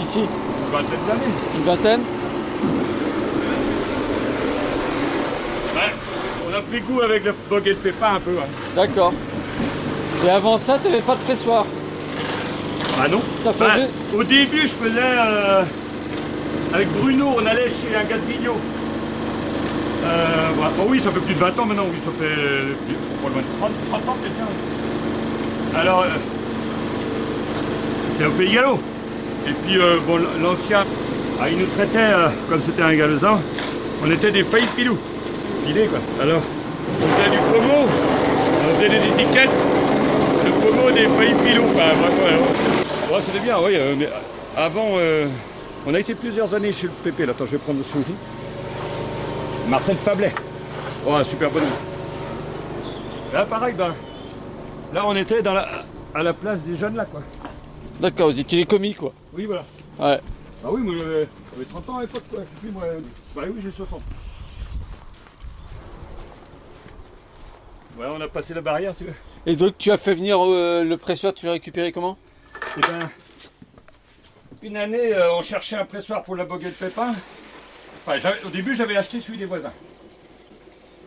Ici? 0.00 0.20
Une 0.20 0.72
vingtaine 0.72 1.06
d'années. 1.06 1.32
Une 1.56 1.62
vingtaine 1.62 2.00
Ouais, 5.74 5.92
on 6.45 6.45
a 6.56 6.60
pris 6.62 6.80
goût 6.80 7.00
avec 7.02 7.24
le 7.24 7.34
bog 7.50 7.62
et 7.66 7.70
le 7.70 7.76
pépin 7.76 8.14
un 8.16 8.20
peu. 8.20 8.32
hein. 8.38 8.46
D'accord. 8.74 9.12
Et 10.26 10.30
avant 10.30 10.56
ça, 10.58 10.78
tu 10.82 10.88
n'avais 10.90 11.02
pas 11.02 11.14
de 11.14 11.20
pressoir 11.20 11.66
Ah 13.00 13.08
non 13.08 13.20
T'as 13.44 13.52
fait 13.52 13.64
Bah, 13.64 13.74
Au 14.16 14.24
début, 14.24 14.62
je 14.62 14.66
faisais. 14.68 15.00
euh, 15.00 15.62
avec 16.74 16.88
Bruno, 17.00 17.34
on 17.38 17.46
allait 17.46 17.68
chez 17.68 17.94
un 17.96 18.04
gars 18.04 18.16
de 18.16 18.32
Vignot. 18.32 18.56
Euh, 20.04 20.26
voilà. 20.56 20.72
Oh 20.80 20.86
oui, 20.88 21.00
ça 21.00 21.10
fait 21.10 21.20
plus 21.20 21.34
de 21.34 21.38
20 21.40 21.58
ans 21.58 21.66
maintenant, 21.66 21.86
oui, 21.90 21.98
ça 22.04 22.10
fait 22.18 22.34
plus- 22.86 22.94
pas 23.22 23.28
loin 23.28 23.42
de 23.42 23.58
30, 23.58 23.70
30 23.90 24.08
ans 24.08 24.16
peut-être 24.20 24.34
bien. 24.34 25.80
Alors, 25.80 26.02
euh, 26.02 26.06
c'est 28.16 28.26
au 28.26 28.30
Pays 28.30 28.52
Gallo. 28.54 28.78
Et 29.48 29.52
puis, 29.64 29.78
euh, 29.78 29.96
bon, 30.06 30.18
l'ancien, 30.42 30.84
ah, 31.40 31.48
il 31.50 31.58
nous 31.58 31.66
traitait, 31.76 31.98
euh, 31.98 32.28
comme 32.48 32.60
c'était 32.64 32.82
un 32.82 32.94
galezan, 32.94 33.40
on 34.04 34.10
était 34.10 34.30
des 34.30 34.42
failles 34.42 34.66
pilous. 34.74 34.98
Quoi. 35.74 35.98
Alors, 36.22 36.42
on 37.02 37.06
faisait 37.06 37.30
du 37.30 37.36
promo, 37.38 37.88
on 37.88 38.74
faisait 38.76 38.88
des 38.88 39.04
étiquettes, 39.08 39.50
le 40.44 40.50
promo 40.52 40.90
des 40.92 41.06
failles 41.08 41.34
pilous. 41.44 41.64
Enfin, 41.74 41.88
ouais, 41.90 42.24
ouais. 42.24 43.14
Ouais, 43.16 43.20
c'était 43.24 43.40
bien, 43.40 43.56
oui. 43.60 43.72
euh, 43.74 43.94
mais 43.98 44.08
avant, 44.56 44.90
euh, 44.94 45.26
on 45.84 45.92
a 45.92 45.98
été 45.98 46.14
plusieurs 46.14 46.54
années 46.54 46.70
chez 46.72 46.86
le 46.86 46.92
Pépé. 47.02 47.26
Là, 47.26 47.32
attends, 47.32 47.46
je 47.46 47.52
vais 47.52 47.58
prendre 47.58 47.78
le 47.80 47.84
souci. 47.84 48.14
Marcel 49.68 49.96
Fablet. 49.96 50.32
Oh, 51.04 51.22
super 51.24 51.50
bonhomme. 51.50 51.68
Là, 53.34 53.44
pareil, 53.44 53.74
ben, 53.76 53.92
là, 54.94 55.02
on 55.04 55.16
était 55.16 55.42
dans 55.42 55.52
la, 55.54 55.66
à 56.14 56.22
la 56.22 56.32
place 56.32 56.60
des 56.60 56.76
jeunes, 56.76 56.94
là, 56.94 57.04
quoi. 57.06 57.22
D'accord, 58.00 58.30
vous 58.30 58.38
étiez 58.38 58.58
les 58.58 58.66
commis 58.66 58.94
quoi. 58.94 59.12
Oui, 59.36 59.46
voilà. 59.46 59.64
Ouais. 59.98 60.20
Ah 60.64 60.68
oui, 60.70 60.80
moi, 60.82 60.94
j'avais 60.96 61.26
j'avais 61.52 61.64
30 61.68 61.90
ans 61.90 61.96
à 61.98 62.00
l'époque, 62.02 62.22
quoi. 62.30 62.40
Je 62.40 62.44
sais 62.44 62.60
plus, 62.62 62.70
moi. 62.70 62.82
Bah 63.34 63.42
oui, 63.46 63.60
j'ai 63.62 63.72
60. 63.72 64.00
Ouais, 67.96 68.06
on 68.08 68.20
a 68.20 68.28
passé 68.28 68.52
la 68.52 68.60
barrière, 68.60 68.94
tu 68.94 69.04
veux. 69.04 69.14
Et 69.46 69.56
donc 69.56 69.78
tu 69.78 69.90
as 69.90 69.96
fait 69.96 70.12
venir 70.12 70.38
euh, 70.44 70.84
le 70.84 70.96
pressoir, 70.98 71.32
tu 71.32 71.46
l'as 71.46 71.52
récupéré 71.52 71.92
comment? 71.92 72.18
Eh 72.76 72.80
ben, 72.80 72.98
une 74.62 74.76
année, 74.76 75.14
euh, 75.14 75.34
on 75.34 75.42
cherchait 75.42 75.76
un 75.76 75.86
pressoir 75.86 76.22
pour 76.22 76.36
la 76.36 76.44
boguette 76.44 76.76
pépin. 76.76 77.14
Enfin, 78.06 78.32
au 78.44 78.50
début, 78.50 78.74
j'avais 78.74 78.96
acheté 78.96 79.20
celui 79.20 79.38
des 79.38 79.46
voisins. 79.46 79.72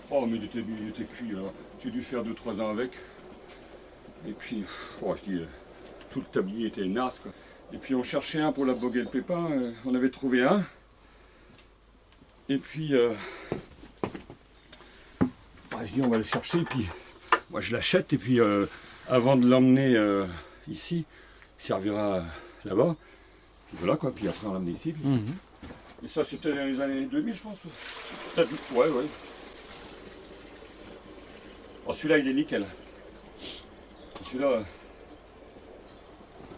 Oh, 0.10 0.25
mais 0.25 0.38
il 0.38 0.46
était, 0.46 0.60
il 0.60 0.89
était 0.89 1.03
cuit. 1.03 1.31
alors. 1.31 1.53
J'ai 1.84 1.91
dû 1.91 2.01
faire 2.01 2.24
2-3 2.24 2.62
ans 2.62 2.69
avec. 2.72 2.91
Et 4.27 4.31
puis, 4.31 4.63
oh, 5.01 5.15
je 5.15 5.31
dis, 5.31 5.38
euh, 5.38 5.48
tout 6.12 6.19
le 6.19 6.25
tablier 6.25 6.67
était 6.67 6.86
naze. 6.86 7.19
Quoi. 7.19 7.31
Et 7.72 7.77
puis, 7.77 7.93
on 7.93 8.03
cherchait 8.03 8.41
un 8.41 8.51
pour 8.51 8.65
la 8.65 8.74
boguette 8.74 9.12
pépin. 9.12 9.50
on 9.86 9.93
avait 9.93 10.10
trouvé 10.10 10.43
un. 10.43 10.63
Et 12.50 12.58
puis, 12.58 12.93
bah, 15.79 15.86
je 15.86 15.93
dis, 15.93 16.01
on 16.01 16.09
va 16.09 16.17
le 16.17 16.24
chercher. 16.24 16.59
Et 16.59 16.63
puis, 16.63 16.86
moi, 17.51 17.62
je 17.62 17.71
l'achète. 17.74 18.12
Et 18.13 18.17
puis, 18.17 18.39
euh, 18.39 18.65
avant 19.07 19.36
de 19.36 19.48
l'emmener 19.48 19.95
euh, 19.95 20.25
ici, 20.69 21.05
il 21.59 21.63
servira 21.63 22.24
là-bas. 22.65 22.95
Puis 23.67 23.77
voilà 23.79 23.95
quoi, 23.98 24.12
puis 24.12 24.27
après 24.27 24.48
on 24.48 24.53
l'amène 24.53 24.74
ici. 24.74 24.93
puis- 24.93 25.03
Et 26.03 26.07
ça 26.07 26.24
c'était 26.24 26.50
dans 26.55 26.65
les 26.65 26.81
années 26.81 27.05
2000 27.05 27.36
je 27.36 27.43
pense. 27.43 27.57
Peut-être, 28.33 28.50
ouais, 28.74 28.88
ouais. 28.88 29.05
Oh, 31.86 31.93
celui-là 31.93 32.17
il 32.17 32.27
est 32.29 32.33
nickel. 32.33 32.65
Celui-là, 34.25 34.48
euh, 34.48 34.62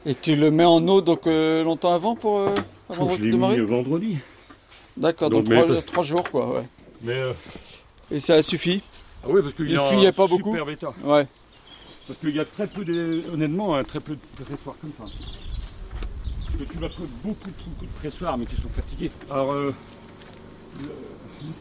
Et 0.05 0.15
tu 0.15 0.35
le 0.35 0.51
mets 0.51 0.63
en 0.65 0.87
eau 0.87 1.01
donc 1.01 1.25
longtemps 1.25 1.93
avant 1.93 2.15
pour 2.15 2.47
avant 2.89 3.09
je 3.09 3.19
de 3.19 3.25
l'ai 3.25 3.31
démarrer 3.31 3.57
mis 3.57 3.65
vendredi. 3.65 4.17
D'accord, 4.95 5.29
donc 5.29 5.45
trois, 5.85 6.03
jours 6.03 6.29
quoi, 6.29 6.53
ouais. 6.55 6.67
Mais 7.01 7.21
Et 8.09 8.19
ça 8.21 8.41
suffit 8.41 8.81
ah 9.23 9.27
oui 9.29 9.41
parce 9.41 9.53
qu'il 9.53 9.77
en 9.77 9.89
fuyait 9.89 10.11
pas 10.11 10.27
beaucoup 10.27 10.51
super 10.51 10.69
état. 10.69 10.93
Ouais. 11.03 11.27
Parce 12.07 12.19
qu'il 12.19 12.35
y 12.35 12.39
a 12.39 12.45
très 12.45 12.67
peu 12.67 12.83
de, 12.83 13.23
honnêtement, 13.31 13.75
hein, 13.75 13.83
très 13.83 13.99
peu 13.99 14.15
de 14.15 14.43
pressoirs 14.43 14.75
comme 14.81 14.91
ça. 14.97 15.03
Parce 16.45 16.57
que 16.57 16.63
tu 16.73 16.77
vas 16.79 16.89
trouver 16.89 17.09
beaucoup, 17.23 17.49
beaucoup 17.49 17.85
de 17.85 17.91
pressoirs, 17.99 18.37
mais 18.37 18.45
qui 18.45 18.55
sont 18.55 18.69
fatigués. 18.69 19.11
Alors, 19.29 19.53
euh, 19.53 19.73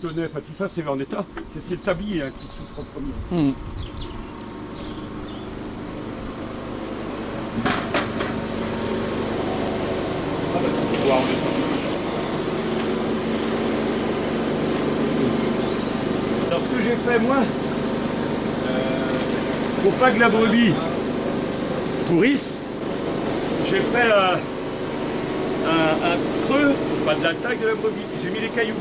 le 0.02 0.25
enfin 0.26 0.40
tout 0.40 0.55
ça, 0.57 0.69
c'est 0.75 0.87
en 0.87 0.99
état. 0.99 1.25
C'est, 1.55 1.62
c'est 1.69 1.75
le 1.75 1.81
tablier 1.81 2.23
hein, 2.23 2.31
qui 2.38 2.47
souffre 2.47 2.81
en 2.81 2.85
premier. 2.85 3.12
Hmm. 3.31 3.52
Ah 10.55 10.59
bah, 10.62 10.69
tu 10.69 10.97
peux 10.97 11.02
voir 11.05 11.19
en 11.19 11.21
état. 11.21 11.50
Alors, 16.49 16.62
ce 16.62 16.69
que 16.69 16.83
j'ai 16.83 16.88
fait, 17.07 17.19
moi, 17.19 17.37
euh, 17.37 18.73
pour 19.83 19.92
pas 19.92 20.11
que 20.11 20.21
la 20.21 20.28
brebis 20.28 20.73
pourrisse, 22.09 22.50
j'ai 23.71 23.78
fait 23.80 24.11
euh, 24.12 24.35
un, 25.66 26.12
un 26.12 26.16
creux, 26.47 26.73
pas 27.07 27.14
de 27.14 27.23
la 27.23 27.35
taille 27.35 27.59
de 27.59 27.66
la 27.69 27.75
brebis. 27.75 28.00
J'ai 28.23 28.30
mis 28.30 28.40
des 28.40 28.49
cailloux 28.49 28.75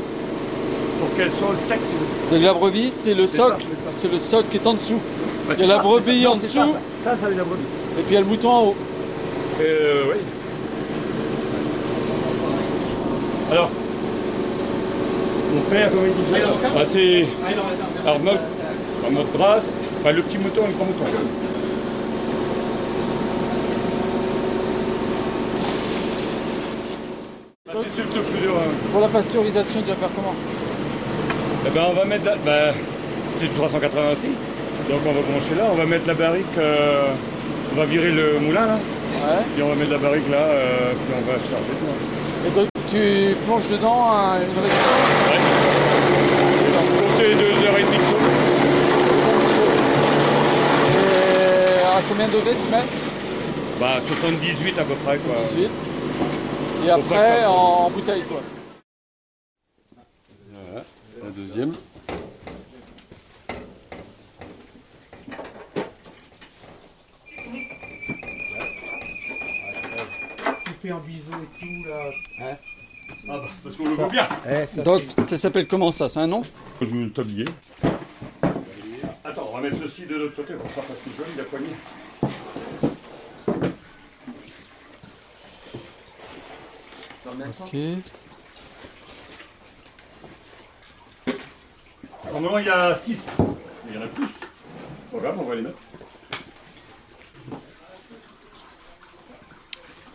pour 1.00 1.14
qu'elle 1.16 1.30
soit 1.30 1.48
au. 1.48 2.34
Donc 2.34 2.42
la 2.42 2.52
brebis 2.52 2.90
c'est 2.90 3.14
le 3.14 3.26
socle, 3.26 3.64
c'est 4.00 4.10
le 4.12 4.18
socle 4.18 4.46
qui 4.50 4.56
est 4.58 4.66
en 4.66 4.74
dessous. 4.74 5.00
Bah, 5.48 5.54
Il 5.58 5.66
y 5.66 5.70
a 5.70 5.74
la 5.76 5.82
brebis 5.82 6.22
ça. 6.24 6.30
en 6.30 6.36
dessous. 6.36 6.48
Ça, 6.58 6.66
ça, 7.04 7.10
ça, 7.12 7.16
c'est 7.30 7.36
la 7.36 7.44
brebis. 7.44 7.62
Et 7.98 8.02
puis 8.02 8.10
il 8.10 8.14
y 8.14 8.16
a 8.16 8.20
le 8.20 8.26
mouton 8.26 8.48
en 8.50 8.62
haut. 8.66 8.74
Euh, 9.60 10.02
oui. 10.10 10.16
Alors, 13.52 13.70
mon 15.62 15.70
père, 15.70 15.90
comment 15.90 16.02
il 16.06 16.24
dit 16.24 16.40
ça 16.40 16.70
ah, 16.76 16.84
C'est. 16.92 17.26
En 18.08 19.10
mode 19.10 19.26
brasse, 19.36 19.62
enfin, 20.00 20.12
le 20.12 20.22
petit 20.22 20.38
mouton 20.38 20.62
et 20.64 20.68
le 20.68 20.72
grand 20.74 20.84
mouton. 20.86 21.04
C'est- 27.70 27.78
c'est 27.94 28.02
le 28.02 28.08
truc 28.08 28.22
plus 28.24 28.40
dur, 28.40 28.52
hein. 28.56 28.70
Pour 28.92 29.00
la 29.00 29.08
pasteurisation, 29.08 29.80
tu 29.82 29.88
vas 29.88 29.94
faire 29.96 30.08
comment 30.16 30.34
Eh 31.66 31.70
ben, 31.70 31.82
on 31.88 31.92
va 31.92 32.04
mettre 32.04 32.24
la. 32.24 32.36
ben, 32.36 32.74
c'est 33.38 33.46
du 33.46 33.54
380 33.54 34.12
aussi. 34.12 34.28
Donc, 34.88 35.00
on 35.06 35.12
va 35.12 35.20
brancher 35.20 35.54
là, 35.56 35.64
on 35.72 35.76
va 35.76 35.86
mettre 35.86 36.06
la 36.06 36.14
barrique. 36.14 36.44
euh, 36.58 37.12
on 37.72 37.78
va 37.78 37.84
virer 37.84 38.10
le 38.10 38.40
moulin 38.40 38.66
là. 38.66 38.74
Ouais. 38.74 39.42
Puis 39.54 39.62
on 39.62 39.68
va 39.68 39.74
mettre 39.76 39.92
la 39.92 39.98
barrique 39.98 40.28
là, 40.28 40.38
euh, 40.38 40.90
puis 40.92 41.14
on 41.16 41.20
va 41.30 41.38
charger. 41.38 41.76
quoi. 41.78 41.94
Et 42.48 42.50
donc 42.56 42.66
tu 42.90 43.34
plonges 43.46 43.68
dedans 43.68 44.10
à 44.10 44.38
une 44.42 44.58
résistance 44.58 45.10
Ouais. 45.30 45.40
Comptez 46.98 47.34
deux 47.34 47.66
heures 47.66 47.78
et 47.78 47.82
demie 47.82 47.98
de 47.98 48.04
chaud. 48.04 48.16
Et 50.96 51.84
à 51.84 52.02
combien 52.08 52.26
de 52.26 52.32
degrés 52.32 52.54
tu 52.64 52.70
mets 52.70 52.86
Bah 53.78 54.00
78 54.06 54.78
à 54.78 54.84
peu 54.84 54.94
près 54.94 55.18
quoi. 55.18 55.34
18. 55.54 55.70
Et 56.86 56.90
après 56.90 57.44
en, 57.44 57.52
en 57.52 57.90
bouteille 57.90 58.22
quoi. 58.22 58.40
Voilà, 60.52 60.84
la 61.22 61.30
deuxième. 61.30 61.74
Coupé 70.66 70.92
en 70.92 71.00
biseau 71.00 71.32
et 71.32 71.58
tout 71.58 71.88
là. 71.88 72.56
Ah 73.28 73.38
bah, 73.38 73.48
parce 73.62 73.76
qu'on 73.76 73.88
le 73.88 73.94
voit 73.94 74.08
bien. 74.08 74.28
Eh, 74.46 74.66
ça 74.66 74.82
Donc 74.82 75.02
ça 75.28 75.38
s'appelle 75.38 75.66
comment 75.68 75.92
ça? 75.92 76.08
C'est 76.08 76.20
un 76.20 76.26
nom? 76.26 76.42
Je 76.80 76.86
le 76.86 77.12
tablier. 77.12 77.44
Attends, 79.24 79.50
on 79.52 79.56
va 79.56 79.60
mettre 79.60 79.76
ceci 79.82 80.06
de 80.06 80.16
l'autre 80.16 80.36
côté 80.36 80.54
pour 80.54 80.66
que 80.66 80.74
ça 80.74 80.82
fasse 80.82 80.96
plus 80.98 81.12
joli 81.16 81.30
la 81.36 81.44
poignée. 81.44 81.76
Dans 87.24 87.32
le 87.32 87.36
même 87.36 87.52
sens? 87.52 87.68
Ok. 87.68 87.76
Normalement, 92.32 92.58
il 92.58 92.66
y 92.66 92.70
a 92.70 92.94
6. 92.94 93.26
Il 93.88 93.94
y 93.94 93.98
en 93.98 94.02
a 94.02 94.06
plus. 94.06 94.28
Pas 95.12 95.18
grave, 95.18 95.36
on 95.38 95.44
va 95.44 95.54
les 95.56 95.62
mettre. 95.62 95.78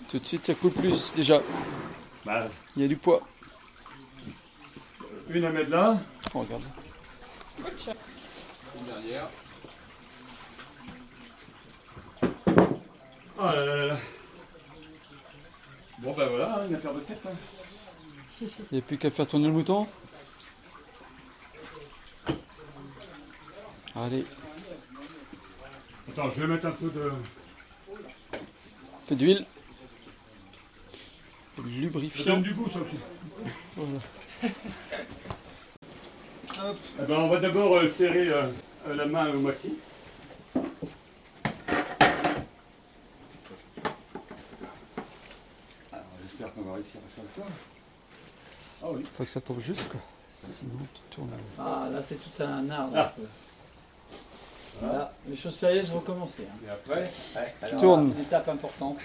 Tout 0.09 0.19
de 0.19 0.25
suite, 0.25 0.45
ça 0.45 0.53
coule 0.53 0.71
plus 0.71 1.13
déjà. 1.15 1.41
Bah, 2.25 2.48
Il 2.75 2.82
y 2.82 2.86
a 2.86 2.88
du 2.88 2.98
poids. 2.98 3.22
une 5.29 5.46
à 5.46 5.50
mettre 5.51 5.70
là. 5.70 5.98
Oh, 6.34 6.39
regarde. 6.39 6.63
Oh 13.38 13.44
là 13.44 13.65
là 13.65 13.75
là 13.75 13.86
là. 13.88 13.98
Bon, 16.00 16.13
bah 16.13 16.27
voilà, 16.27 16.55
hein, 16.62 16.67
une 16.67 16.75
affaire 16.75 16.94
de 16.94 17.01
fête. 17.01 17.22
hein. 17.25 17.36
Il 18.41 18.50
n'y 18.74 18.79
a 18.79 18.82
plus 18.82 18.98
qu'à 18.98 19.12
faire 19.12 19.27
tourner 19.27 19.48
le 19.48 19.53
mouton. 19.53 19.88
Allez, 23.96 24.25
Attends, 26.10 26.29
je 26.32 26.41
vais 26.41 26.48
mettre 26.48 26.65
un 26.67 26.72
peu 26.72 26.89
de. 26.89 27.10
un 27.94 29.08
peu 29.08 29.15
d'huile. 29.15 29.46
Ça 31.65 31.69
Lubrifiant. 31.72 32.25
donne 32.36 32.43
du 32.43 32.53
goût, 32.53 32.69
ça 32.69 32.79
aussi. 32.79 32.98
Eh 36.53 37.05
ben, 37.07 37.15
on 37.17 37.27
va 37.29 37.39
d'abord 37.39 37.75
euh, 37.75 37.89
serrer 37.89 38.29
euh, 38.29 38.43
euh, 38.88 38.95
la 38.95 39.05
main 39.05 39.29
au 39.31 39.39
maxi. 39.39 39.74
Alors, 45.91 46.03
j'espère 46.24 46.53
qu'on 46.53 46.62
va 46.62 46.74
réussir 46.75 47.00
à 47.05 47.10
faire 47.15 47.24
le 47.24 47.41
tour. 47.41 47.51
Ah 48.84 48.88
oui. 48.91 49.05
Faut 49.17 49.24
que 49.24 49.29
ça 49.29 49.41
tombe 49.41 49.62
juste 49.62 49.88
quoi. 49.89 50.00
Sinon 50.41 50.79
tu 50.93 51.15
tournes. 51.15 51.29
Ah, 51.57 51.88
là, 51.91 52.01
c'est 52.03 52.15
tout 52.15 52.43
un 52.43 52.69
art. 52.69 52.89
Ah. 52.95 53.13
Voilà, 54.81 55.13
les 55.27 55.38
choses 55.38 55.55
sérieuses 55.55 55.89
vont 55.89 56.01
commencer. 56.01 56.43
hein. 56.51 56.57
Et 56.67 56.69
après, 56.69 57.10
Alors, 57.62 57.81
tournes. 57.81 58.13
Une 58.15 58.22
étape 58.24 58.50
importante. 58.50 58.98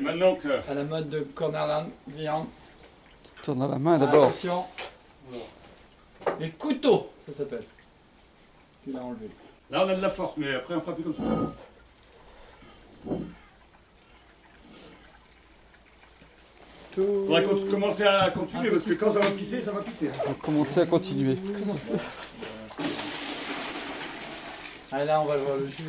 Maintenant 0.00 0.34
que. 0.36 0.48
À 0.68 0.74
la 0.74 0.82
mode 0.84 1.08
de 1.08 1.20
Cornerland, 1.34 1.88
viande. 2.08 2.46
Tu 3.24 3.42
tournes 3.42 3.62
à 3.62 3.68
la 3.68 3.78
main 3.78 3.98
d'abord. 3.98 4.24
Attention. 4.28 4.64
Les 6.38 6.50
couteaux, 6.50 7.10
ça 7.26 7.38
s'appelle. 7.38 7.64
Tu 8.84 8.92
l'as 8.92 9.00
enlevé. 9.02 9.28
Là, 9.70 9.84
on 9.84 9.88
a 9.88 9.94
de 9.94 10.02
la 10.02 10.10
force, 10.10 10.34
mais 10.36 10.54
après, 10.54 10.74
on 10.74 10.80
fera 10.80 10.94
plus 10.94 11.04
comme 11.04 11.14
ça. 11.14 11.22
Tout. 16.92 17.24
Faudrait 17.26 17.44
commencer 17.70 18.02
à 18.02 18.30
continuer 18.30 18.70
parce 18.70 18.82
que 18.82 18.94
quand 18.94 19.12
ça 19.12 19.20
va 19.20 19.30
pisser, 19.30 19.62
ça 19.62 19.70
va 19.70 19.80
pisser. 19.80 20.08
hein. 20.08 20.12
On 20.26 20.28
va 20.30 20.34
commencer 20.34 20.80
à 20.80 20.86
continuer. 20.86 21.36
Ah, 24.90 25.04
là, 25.04 25.20
on 25.20 25.26
va 25.26 25.36
voir 25.36 25.56
le 25.58 25.66
jus. 25.66 25.84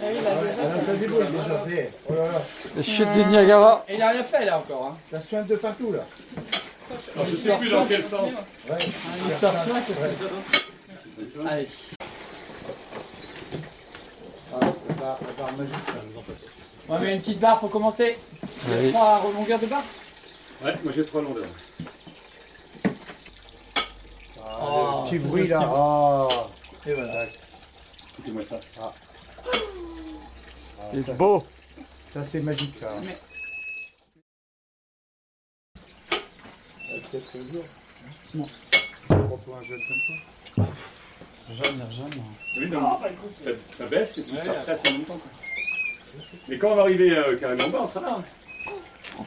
Ah 0.00 0.04
oui, 0.08 0.16
là, 0.24 0.34
déjà. 0.96 1.64
Oh 2.08 2.14
là 2.14 2.24
là, 2.24 2.42
Les 2.76 2.82
chutes 2.82 3.12
de 3.12 3.22
Niagara. 3.24 3.84
Et 3.88 3.94
il 3.94 4.02
a 4.02 4.10
rien 4.10 4.24
fait 4.24 4.44
là 4.44 4.58
encore. 4.58 4.90
Hein. 4.92 4.98
ça 5.10 5.20
soigne 5.20 5.46
de 5.46 5.56
partout 5.56 5.92
là. 5.92 6.00
Alors, 7.14 7.26
je 7.26 7.36
sais 7.36 7.56
plus 7.58 7.70
dans 7.70 7.86
quel 7.86 8.02
sens. 8.02 8.30
Ouais. 8.68 8.78
C'est 9.40 9.46
Allez. 11.48 11.68
Ah, 14.52 14.60
la 14.60 15.04
barre, 15.04 15.56
magique. 15.56 15.74
On 16.88 16.92
va 16.92 16.98
mettre 16.98 17.12
une 17.14 17.20
petite 17.20 17.38
barre 17.38 17.60
pour 17.60 17.70
commencer. 17.70 18.18
Allez. 18.72 18.90
Trois 18.90 19.22
longueurs 19.32 19.58
de 19.60 19.66
barre. 19.66 19.84
Ouais, 20.64 20.74
moi 20.82 20.92
j'ai 20.94 21.04
trois 21.04 21.22
longueurs. 21.22 21.44
Oh, 24.62 25.04
Petit 25.04 25.18
bruit 25.18 25.48
là. 25.48 25.60
Ah. 25.62 26.28
Et 26.86 26.94
voilà. 26.94 27.26
Écoutez-moi 28.12 28.42
ça. 28.48 28.56
Ah, 28.80 28.92
C'est 30.94 31.02
ça, 31.02 31.12
beau. 31.14 31.42
ça, 32.12 32.24
c'est 32.24 32.40
magique 32.40 32.74
ça. 32.80 32.88
Mais- 33.04 33.16
Peut-être 37.10 37.34
le 37.34 37.52
jour. 37.52 37.64
Non. 38.34 38.48
Pour 39.08 39.56
un 39.56 39.62
jeune 39.62 39.78
comme 40.56 40.66
Jaune, 41.50 41.82
jaune. 41.92 42.10
Oui, 42.58 42.68
non, 42.70 42.98
ça, 43.44 43.50
ça 43.76 43.84
baisse 43.86 44.18
et 44.18 44.22
puis 44.22 44.36
ça 44.42 44.54
presse 44.54 44.80
en 44.88 44.92
même 44.92 45.02
temps. 45.04 45.18
quoi. 45.18 45.30
Mais 46.48 46.58
quand 46.58 46.72
on 46.72 46.76
va 46.76 46.82
arriver 46.82 47.10
euh, 47.16 47.36
carrément 47.36 47.64
en 47.64 47.68
bas, 47.70 47.80
on 47.82 47.88
sera 47.88 48.00
là. 48.00 48.18
hein. 48.18 49.24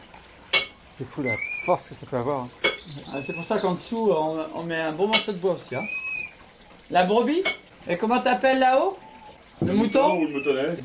C'est 0.98 1.06
fou 1.06 1.22
la 1.22 1.36
force 1.66 1.90
que 1.90 1.96
ça 1.96 2.06
peut 2.08 2.18
avoir. 2.18 2.44
hein. 2.46 2.50
Ah, 3.14 3.20
c'est 3.26 3.34
pour 3.34 3.44
ça 3.44 3.60
qu'en 3.60 3.74
dessous, 3.76 4.10
on, 4.12 4.48
on 4.56 4.64
met 4.64 4.78
un 4.80 4.94
bon 4.94 5.08
morceau 5.08 5.32
de 5.34 5.38
bois 5.38 5.54
aussi. 5.54 5.76
Hein. 5.76 5.84
La 6.90 7.04
brebis? 7.06 7.44
Et 7.88 7.98
comment 7.98 8.20
t'appelles 8.22 8.60
là-haut? 8.60 8.98
Le 9.64 9.74
mouton 9.74 10.18
ou 10.18 10.26
le 10.28 10.34
moutonnet? 10.34 10.78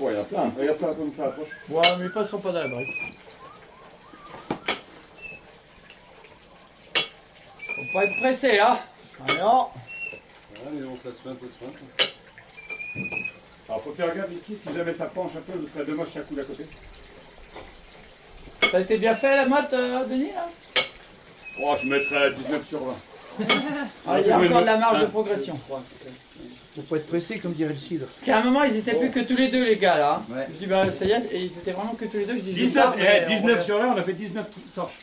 Ouais, 0.00 0.12
il 0.12 0.16
y 0.16 0.20
a 0.20 0.24
plein. 0.24 0.52
Regarde 0.56 0.78
ça 0.78 0.86
comme 0.88 1.12
ça 1.16 1.24
approche. 1.26 1.48
Ouais, 1.68 1.96
mais 1.98 2.04
ils 2.04 2.10
passeront 2.10 2.38
pas 2.38 2.52
dans 2.52 2.62
la 2.62 2.68
brique. 2.68 3.16
Faut 7.76 7.92
pas 7.92 8.04
être 8.04 8.18
pressé, 8.20 8.58
hein 8.58 8.78
Alors, 9.28 9.74
Alors 13.68 13.82
faut 13.82 13.92
faire 13.92 14.14
gaffe 14.14 14.32
ici, 14.32 14.56
si 14.56 14.72
jamais 14.74 14.94
ça 14.94 15.06
penche 15.06 15.32
un 15.36 15.40
peu, 15.40 15.66
ce 15.66 15.72
serait 15.72 15.84
dommage 15.84 16.08
chaque 16.14 16.26
coup 16.26 16.34
d'à 16.34 16.44
côté. 16.44 16.66
ça 18.70 18.76
a 18.76 18.80
été 18.80 18.98
bien 18.98 19.14
fait 19.14 19.36
la 19.36 19.46
motte, 19.46 19.72
euh, 19.72 20.04
Denis 20.06 20.32
là? 20.32 20.46
Oh, 21.60 21.74
je 21.80 21.88
mettrais 21.88 22.32
19 22.32 22.66
sur 22.66 22.84
20. 22.84 22.94
Ah, 24.06 24.20
Il 24.20 24.26
y 24.26 24.30
a 24.30 24.38
encore 24.38 24.60
de 24.60 24.66
la 24.66 24.76
marge 24.76 25.00
de 25.00 25.04
Ah. 25.06 25.08
progression. 25.08 25.58
Faut 25.68 26.82
pas 26.82 26.96
être 26.96 27.08
pressé 27.08 27.38
comme 27.38 27.52
dirait 27.52 27.72
le 27.72 27.78
cidre. 27.78 28.06
Parce 28.06 28.24
qu'à 28.24 28.38
un 28.38 28.42
moment, 28.42 28.62
ils 28.62 28.76
étaient 28.76 28.94
plus 28.94 29.10
que 29.10 29.20
tous 29.20 29.36
les 29.36 29.48
deux, 29.48 29.64
les 29.64 29.76
gars 29.76 29.98
là. 29.98 30.22
hein. 30.30 30.34
Je 30.52 30.58
dis, 30.58 30.66
bah 30.66 30.84
ça 30.96 31.04
y 31.04 31.10
est, 31.10 31.24
et 31.32 31.38
ils 31.40 31.46
étaient 31.52 31.72
vraiment 31.72 31.94
que 31.94 32.04
tous 32.04 32.18
les 32.18 32.24
deux. 32.26 32.34
Je 32.36 32.40
dis, 32.40 32.52
19, 32.52 32.68
je 32.68 32.78
pars, 32.80 32.94
eh, 32.98 33.02
mais 33.28 33.36
19 33.36 33.58
on- 33.60 33.64
sur 33.64 33.78
20, 33.78 33.86
on 33.88 33.96
a 33.96 34.02
fait 34.02 34.12
19 34.12 34.46
torches. 34.74 34.98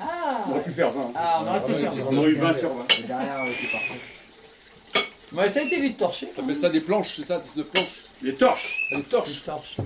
Ah 0.00 0.04
On 0.46 0.50
aurait 0.52 0.62
pu 0.62 0.70
faire 0.72 0.90
20. 0.90 1.10
Ah, 1.16 1.42
on 1.44 1.48
aurait 1.48 1.64
pu 1.66 1.72
faire 1.80 1.92
On 2.10 2.16
aurait 2.16 2.30
eu 2.30 2.34
20 2.34 2.54
sur 2.58 2.74
20. 2.74 2.84
Et 2.98 3.02
derrière, 3.02 3.44
c'est 3.60 3.70
parfait. 3.72 5.08
Ouais, 5.32 5.50
ça 5.50 5.60
a 5.60 5.62
été 5.62 5.80
vite 5.80 5.98
torché. 5.98 6.26
T'appelles 6.36 6.58
ça 6.58 6.68
des 6.68 6.80
planches, 6.80 7.14
c'est 7.16 7.24
ça 7.24 7.38
19 7.38 7.66
planches 7.68 7.86
Les 8.22 8.34
torches. 8.34 8.76
Ah, 8.92 8.96
Des 8.96 9.02
Les 9.02 9.08
torches 9.08 9.44
torches. 9.44 9.76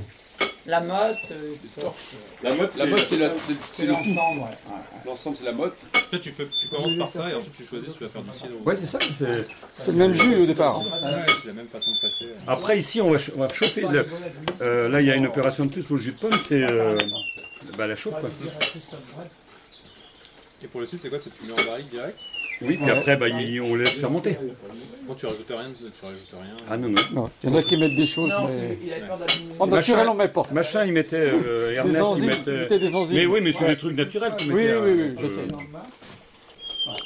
La 0.67 0.81
motte, 0.81 1.17
euh. 1.31 1.55
La 2.43 2.55
mode, 2.55 2.71
La 2.77 2.87
c'est 2.99 3.17
la- 3.17 3.29
c'est- 3.31 3.37
c'est 3.47 3.55
c'est 3.73 3.87
le 3.87 3.93
tout. 3.95 3.99
l'ensemble, 4.15 4.41
ouais. 4.41 4.57
L'ensemble, 5.07 5.37
c'est 5.37 5.45
la 5.45 5.53
motte. 5.53 5.77
Toi, 6.11 6.19
tu, 6.19 6.33
fais, 6.33 6.47
tu 6.61 6.69
commences 6.69 6.97
par 6.99 7.11
ça 7.11 7.31
et 7.31 7.35
ensuite 7.35 7.55
tu 7.55 7.65
choisis 7.65 7.93
si 7.93 7.99
tu 7.99 8.05
vas 8.05 8.11
faire 8.11 8.23
du 8.23 8.33
cidre 8.33 8.51
ou 8.61 8.69
Ouais, 8.69 8.77
c'est 8.77 8.87
ça. 8.87 8.99
c'est- 9.01 9.47
C'est 9.75 9.93
le 9.93 9.99
même 9.99 10.15
jus 10.15 10.35
au 10.37 10.47
départ. 10.47 10.81
Ouais, 10.81 10.87
c'est 11.41 11.47
la 11.49 11.53
même 11.53 11.69
façon 11.69 11.91
de 11.93 12.01
passer. 12.01 12.27
Après, 12.49 12.79
ici, 12.79 13.01
on 13.01 13.11
va, 13.11 13.19
ch- 13.19 13.31
on 13.37 13.41
va 13.41 13.49
chauffer. 13.53 13.83
le- 13.83 14.07
euh, 14.61 14.89
là, 14.89 15.01
il 15.01 15.07
y 15.07 15.11
a 15.11 15.15
une 15.15 15.27
opération 15.27 15.67
de 15.67 15.71
plus 15.73 15.83
pour 15.83 15.97
le 15.97 16.03
jus 16.03 16.13
de 16.13 16.19
pomme, 16.19 16.33
c'est 16.49 16.63
euh, 16.69 16.99
bah, 17.79 17.87
la 17.87 17.95
chauffe. 17.95 18.15
Quoi. 18.19 18.31
Et 20.63 20.67
pour 20.69 20.81
le 20.81 20.87
cidre, 20.87 21.03
c'est 21.03 21.11
quoi 21.11 21.19
C'est 21.23 21.33
tu 21.33 21.45
mets 21.45 21.53
en 21.53 21.65
barrique 21.65 21.91
direct 21.91 22.19
Oui, 22.63 22.77
puis 22.77 22.91
après, 22.91 23.17
bah, 23.17 23.29
il- 23.29 23.61
on 23.61 23.75
laisse 23.75 23.91
faire 23.91 24.11
monter. 24.11 24.37
Tu 25.19 25.27
rajoutes 25.27 25.47
rien, 25.49 25.71
tu 25.73 25.85
rajoutes 26.05 26.21
rien. 26.33 26.57
Ah 26.69 26.77
non, 26.77 26.89
non. 26.89 27.03
Non, 27.15 27.31
il 27.45 27.51
y 27.51 27.53
en 27.53 27.57
a 27.57 27.63
qui 27.63 27.77
mettent 27.77 27.95
des 27.95 28.07
choses, 28.07 28.31
Non, 28.31 28.49
mais 28.49 28.77
il 28.85 28.93
avait 28.93 29.03
peur 29.07 29.19
d'abîmer. 29.19 29.55
en 29.61 29.67
naturel 29.69 30.09
on 30.09 30.15
met 30.15 30.29
pas. 30.29 30.47
Machin, 30.53 30.85
il 30.85 30.93
mettait. 30.93 31.17
Euh, 31.33 31.75
Ernest, 31.75 31.93
Des 31.95 31.99
il 32.01 32.03
enzymes, 32.03 32.25
il 32.25 32.39
mettait. 32.39 32.59
mettait 32.59 32.79
des 32.81 32.95
enzymes. 32.97 33.17
Mais 33.19 33.27
oui, 33.27 33.41
mais 33.43 33.53
c'est 33.53 33.63
Ouais. 33.65 33.69
des 33.69 33.77
trucs 33.77 33.97
naturels. 33.97 34.33
qu'il 34.37 34.53
Oui, 34.53 34.63
mettait, 34.65 34.75
oui, 34.77 34.91
euh, 34.91 35.09
oui, 35.11 35.15
je 35.21 35.27
euh, 35.27 35.29
sais. 35.29 35.43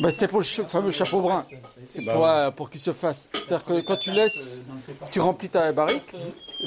Bah, 0.00 0.10
c'est 0.10 0.28
pour 0.28 0.38
le 0.40 0.44
fameux 0.44 0.90
chapeau 0.90 1.20
brun. 1.20 1.44
C'est 1.86 2.02
Bah 2.04 2.12
pour, 2.14 2.26
euh, 2.26 2.50
pour 2.50 2.70
qu'il 2.70 2.80
se 2.80 2.92
fasse. 2.92 3.28
C'est-à-dire 3.32 3.64
que 3.66 3.80
quand 3.82 3.96
tu 3.96 4.10
laisses, 4.12 4.62
tu 5.10 5.20
remplis 5.20 5.48
ta 5.50 5.72
barrique 5.72 6.12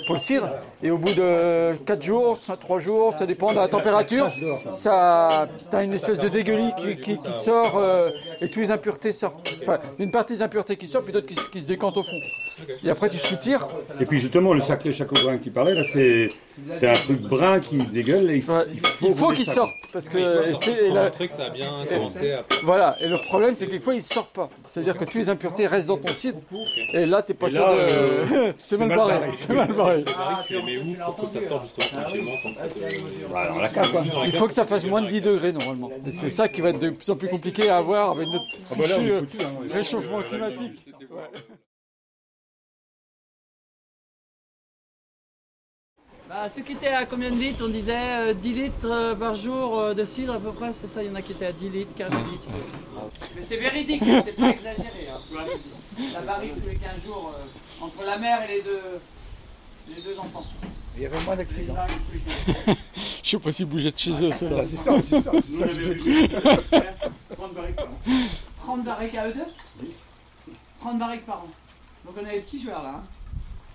pour 0.06 0.16
le 0.16 0.20
cidre, 0.20 0.50
et 0.82 0.90
au 0.92 0.98
bout 0.98 1.14
de 1.14 1.74
4 1.86 2.02
jours, 2.02 2.38
3 2.40 2.80
jours, 2.80 3.14
ça 3.18 3.26
dépend 3.26 3.52
de 3.52 3.58
la 3.58 3.68
température, 3.68 4.32
ça, 4.70 5.48
t'as 5.70 5.84
une 5.84 5.94
espèce 5.94 6.20
de 6.20 6.30
dégueulis 6.30 6.72
qui, 7.04 7.16
sort, 7.44 7.78
euh, 7.78 8.10
et 8.42 8.48
toutes 8.50 8.64
les 8.64 8.72
impuretés 8.72 9.12
sortent. 9.12 9.54
Une 10.00 10.12
partie 10.12 10.34
des 10.34 10.42
impuretés 10.42 10.78
qui 10.78 10.88
sortent, 10.88 11.06
puis 11.06 11.14
d'autres 11.14 11.28
qui, 11.28 11.60
se- 11.62 11.68
décantent 11.68 11.98
au 11.98 12.04
fond. 12.04 12.20
Et 12.84 12.90
après, 12.90 13.10
tu 13.10 13.18
soutires. 13.18 13.68
Et 14.00 14.06
puis 14.06 14.20
justement, 14.20 14.54
le 14.54 14.60
sacré 14.62 14.92
chapeau 14.92 15.16
brun 15.24 15.38
qui 15.38 15.50
parlait, 15.50 15.74
là, 15.76 15.84
c'est 15.92 16.32
c'est 16.72 16.90
un 16.90 16.94
truc 16.94 17.20
brun 17.22 17.60
qui 17.60 17.78
dégueule. 17.78 18.32
Et 18.32 18.36
il 18.38 18.42
faut, 18.42 18.54
Ouais, 18.54 18.64
il 18.74 18.80
faut, 19.16 19.32
Il 19.32 19.38
qu'il 19.38 19.46
sorte, 19.46 19.72
parce 19.92 20.08
que 20.10 20.18
Ouais, 20.18 20.50
il 20.50 20.56
c'est- 20.56 20.90
la- 20.90 21.04
montrer 21.06 21.28
que 21.28 21.34
ça 21.34 21.46
a 21.46 21.50
bien 21.50 21.72
commencé 21.90 22.32
à 22.32 22.44
Voilà, 22.64 22.96
et 23.02 23.08
le 23.08 23.18
problème 23.28 23.56
c'est 23.56 23.66
que 23.68 23.72
des 23.72 23.80
fois 23.80 23.96
ils 23.96 24.04
sortent 24.04 24.34
pas. 24.34 24.50
C'est-à-dire 24.64 24.96
que 24.98 25.04
toutes 25.06 25.16
les 25.16 25.30
impuretés 25.30 25.68
restent 25.68 25.88
dans 25.88 25.98
ton 25.98 26.14
cidre, 26.14 26.40
et 26.94 27.06
là 27.06 27.22
t'es 27.22 27.34
pas 27.34 27.48
Et 27.48 27.52
sûr 27.52 27.66
là, 27.68 27.74
de. 27.74 27.80
euh, 27.80 28.54
c'est 28.60 28.78
mal 28.78 28.88
mal 28.90 28.98
barré, 28.98 29.30
c'est 29.36 29.54
mal 29.54 29.74
barré. 29.74 30.04
La 30.06 30.12
barrique, 30.14 30.46
tu 30.48 30.54
les 30.54 30.62
mets 30.62 30.78
où 30.78 30.96
pour 31.06 31.16
que 31.18 31.28
ça 31.28 31.42
sorte 31.42 31.64
justement 31.64 32.02
tranquillement 32.04 32.38
sans 32.38 32.52
que 32.54 32.58
ça 32.60 32.68
te. 32.68 32.80
Voilà, 33.30 33.50
alors 33.52 33.62
la 33.62 33.70
cave, 33.70 33.92
quoi. 33.92 34.04
Il 34.26 34.32
faut 34.32 34.48
que 34.48 34.54
ça 34.54 34.66
fasse 34.66 34.86
moins 34.86 35.02
de 35.02 35.08
10 35.08 35.22
degrés 35.22 35.52
normalement. 35.54 35.92
Et 36.06 36.12
c'est 36.12 36.30
ça 36.30 36.48
qui 36.48 36.62
va 36.62 36.70
être 36.70 36.80
de 36.80 36.90
plus 36.92 37.10
en 37.10 37.16
plus 37.16 37.28
compliqué 37.30 37.70
à 37.70 37.78
avoir 37.78 38.12
avec 38.12 38.28
notre 38.28 38.46
Ah 38.72 38.76
bah 38.78 38.84
là, 38.88 38.96
fichu 38.96 39.12
euh, 39.12 39.22
hein. 39.22 39.46
réchauffement 39.72 40.20
Euh, 40.20 40.24
climatique. 40.24 40.88
Bah, 46.34 46.50
ceux 46.50 46.64
qui 46.64 46.72
étaient 46.72 46.88
à 46.88 47.06
combien 47.06 47.30
de 47.30 47.36
litres 47.36 47.64
On 47.64 47.70
disait 47.70 47.94
euh, 47.96 48.34
10 48.34 48.54
litres 48.54 48.88
euh, 48.90 49.14
par 49.14 49.36
jour 49.36 49.78
euh, 49.78 49.94
de 49.94 50.04
cidre 50.04 50.34
à 50.34 50.40
peu 50.40 50.52
près, 50.52 50.74
c'est 50.74 50.88
ça 50.88 51.04
Il 51.04 51.10
y 51.10 51.12
en 51.12 51.16
a 51.16 51.22
qui 51.22 51.34
étaient 51.34 51.46
à 51.46 51.52
10 51.52 51.70
litres, 51.70 51.92
15 51.96 52.10
litres. 52.10 52.44
Mais 53.36 53.42
c'est 53.44 53.58
véridique, 53.58 54.02
c'est 54.26 54.32
pas 54.36 54.50
exagéré. 54.50 55.10
hein. 55.14 55.20
La 56.12 56.22
barrique 56.22 56.56
tous 56.56 56.68
les 56.70 56.76
15 56.78 57.06
jours 57.06 57.36
euh, 57.38 57.84
entre 57.86 58.04
la 58.04 58.18
mère 58.18 58.42
et 58.50 58.56
les 58.56 58.62
deux, 58.64 58.82
les 59.96 60.02
deux 60.02 60.18
enfants. 60.18 60.44
Il 60.96 61.04
y 61.04 61.06
avait 61.06 61.24
moins 61.24 61.36
d'accidents. 61.36 61.76
Je 63.24 63.30
sais 63.30 63.38
pas 63.38 63.52
s'ils 63.52 63.66
bougeaient 63.68 63.92
de 63.92 63.98
chez 63.98 64.12
eux, 64.12 64.32
ça. 64.32 64.46
Ah, 64.52 64.64
c'est 64.66 64.78
ça, 64.78 65.02
c'est 65.04 65.22
ça, 65.22 65.32
c'est 65.40 65.54
ça 65.60 65.68
que 65.68 65.74
je 65.74 65.82
veux 65.82 65.96
dire. 65.96 66.30
30 67.38 67.54
barriques 67.56 67.76
par 67.76 67.86
an. 67.86 68.00
30 68.64 68.84
barriques 68.84 69.16
à 69.16 69.28
eux 69.28 69.34
deux? 69.34 69.86
30 70.80 70.98
barriques 70.98 71.26
par 71.28 71.38
an. 71.38 71.48
Donc 72.06 72.16
on 72.20 72.26
a 72.26 72.32
des 72.32 72.40
petits 72.40 72.60
joueurs 72.62 72.82
là. 72.82 73.02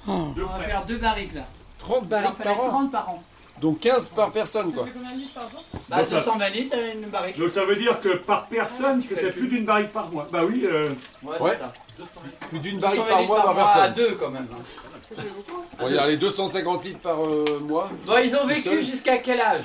hein. 0.09 0.33
Deux 0.35 0.43
On 0.43 0.59
va 0.59 0.65
faire 0.65 0.85
deux 0.87 0.99
barriques 0.99 1.35
là. 1.35 1.47
30 1.79 1.99
Il 2.01 2.05
en 2.05 2.09
barriques 2.09 2.37
fallait 2.37 2.55
par 2.57 2.65
an 2.65 2.69
30 2.69 2.93
par 2.93 3.09
an. 3.11 3.23
Donc 3.61 3.81
15 3.81 4.11
par 4.11 4.31
personne, 4.31 4.73
quoi. 4.73 4.85
Ça 4.85 4.89
fait 4.91 4.95
combien 4.99 5.13
de 5.15 5.19
litres 5.21 5.35
par 5.35 5.51
jour 5.51 5.65
Bah 5.89 5.97
Donc 5.99 6.09
ça- 6.09 6.15
220 6.17 6.49
litres, 6.51 6.77
euh, 6.79 6.93
une 6.95 7.09
barrique. 7.09 7.39
Donc 7.39 7.51
ça 7.51 7.65
veut 7.65 7.77
dire 7.77 8.01
que 8.01 8.09
par 8.17 8.47
personne, 8.47 9.03
c'était 9.03 9.31
plus 9.31 9.49
d'une 9.49 9.65
barrique 9.65 9.93
par 9.93 10.09
mois. 10.11 10.29
Bah 10.31 10.45
oui, 10.49 10.63
euh, 10.65 10.91
Ouais, 11.23 11.41
Ouais. 11.41 11.51
c'est 11.53 11.59
ça. 11.61 11.73
Plus 12.51 12.61
d'une 12.61 12.79
220 12.79 12.97
barrique 13.09 13.09
par 13.09 13.27
mois 13.27 13.43
par 13.43 13.51
à 13.51 13.55
personne. 13.89 13.95
deux 13.95 14.15
quand 14.15 14.31
même. 14.31 14.47
hein. 14.53 15.23
On 15.81 15.89
va 15.89 16.07
les 16.07 16.17
250 16.17 16.85
litres 16.85 17.01
par 17.01 17.25
euh, 17.25 17.45
mois. 17.63 17.89
Bon, 18.07 18.15
ils 18.23 18.37
ont 18.37 18.47
vécu 18.47 18.83
jusqu'à 18.83 19.19
quel 19.19 19.41
âge 19.41 19.65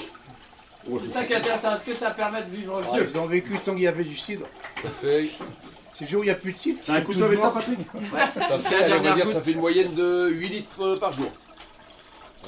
Oh, 0.92 1.00
C'est 1.02 1.14
ça 1.14 1.24
qui 1.24 1.34
est 1.34 1.38
intéressant. 1.38 1.76
Est-ce 1.76 1.86
que 1.86 1.94
ça 1.94 2.12
permet 2.12 2.42
de 2.44 2.50
vivre 2.50 2.82
Ah, 2.92 2.96
vieux 2.96 3.10
Ils 3.14 3.18
ont 3.20 3.26
vécu 3.26 3.58
tant 3.60 3.74
qu'il 3.74 3.84
y 3.84 3.88
avait 3.88 4.04
du 4.04 4.18
cidre. 4.18 4.46
Ça 4.82 4.90
fait, 5.02 5.30
C'est 5.94 6.06
le 6.06 6.10
jour 6.12 6.20
où 6.22 6.24
il 6.24 6.28
n'y 6.28 6.32
a 6.32 6.36
plus 6.36 6.52
de 6.54 6.58
cidre. 6.58 6.80
un 6.90 7.02
couteau 7.02 7.24
avec 7.24 7.40
ça 7.40 8.58
fait, 8.60 8.84
allez, 8.84 8.94
on 8.96 9.02
va 9.02 9.14
dire, 9.14 9.28
ça 9.32 9.42
fait 9.42 9.52
une 9.52 9.60
moyenne 9.60 9.94
de 9.94 10.28
8 10.30 10.48
litres 10.50 10.84
euh, 10.84 11.00
par 11.00 11.14
jour. 11.14 11.28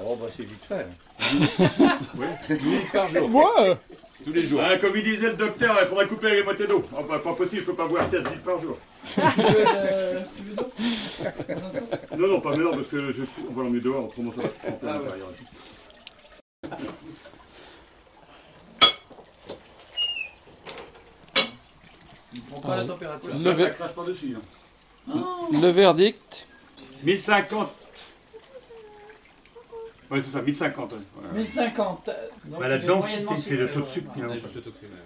Oh, 0.04 0.16
bah 0.16 0.28
c'est 0.36 0.44
vite 0.44 0.64
fait. 0.68 0.86
8 2.50 2.62
litres 2.64 2.92
par 2.92 3.10
jour. 3.10 3.30
Moi 3.30 3.78
Tous 4.24 4.34
les 4.34 4.44
jours. 4.44 4.62
Ah, 4.64 4.78
Comme 4.78 4.96
il 4.98 5.04
disait 5.04 5.28
le 5.30 5.36
docteur, 5.36 5.78
il 5.82 5.88
faudrait 5.88 6.08
couper 6.08 6.32
les 6.32 6.44
moitiés 6.44 6.68
d'eau. 6.68 6.84
Oh, 6.98 7.04
bah, 7.08 7.20
pas 7.20 7.34
possible, 7.34 7.62
je 7.62 7.66
peux 7.68 7.76
pas 7.76 7.88
boire 7.88 8.10
16 8.10 8.24
litres 8.26 8.44
par 8.44 8.60
jour. 8.62 8.78
Non, 12.18 12.28
non, 12.28 12.40
pas 12.40 12.52
maintenant, 12.52 12.72
parce 12.72 12.88
que 12.88 13.12
je, 13.12 13.24
on 13.50 13.54
va 13.54 13.64
l'emmener 13.64 13.82
dehors, 13.82 14.06
autrement 14.06 14.32
ça 14.36 14.42
va 14.42 14.48
se 14.48 14.54
tremper 14.68 14.88
à 14.88 14.94
l'intérieur. 14.94 15.28
Pas 22.62 22.78
la 22.78 22.84
température. 22.84 23.30
Le, 23.38 23.52
ver- 23.52 23.76
crache 23.76 23.94
pas 23.94 24.04
dessus. 24.06 24.36
hein. 25.08 25.14
le 25.52 25.68
verdict 25.70 26.48
1050. 27.04 27.70
Ouais, 30.12 30.22
c'est 30.22 30.32
ça, 30.32 30.42
1050. 30.42 30.92
ouais. 30.94 30.98
Ouais. 31.34 31.38
1050. 31.40 32.10
Donc, 32.46 32.60
Bah, 32.60 32.68
la 32.68 32.78
densité, 32.78 33.26
c'est 33.42 33.56
le 33.56 33.68
sucré, 33.68 33.74
taux 33.74 33.80
de 33.80 33.86
ouais. 33.86 33.92
sucre 33.92 34.14
finalement. 34.14 34.36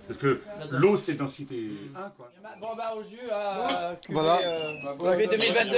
Parce 0.07 0.19
que 0.19 0.41
l'eau, 0.71 0.97
c'est 0.97 1.13
densité 1.13 1.55
1, 1.95 1.99
quoi. 2.17 2.29
Bon 2.59 2.75
bah 2.75 2.93
au 2.97 3.03
jus 3.03 3.17
à 3.31 3.95
cuvée, 4.01 4.19
Voilà. 4.19 4.39
euh, 4.41 5.12
cuvée 5.12 5.27
2022. 5.27 5.77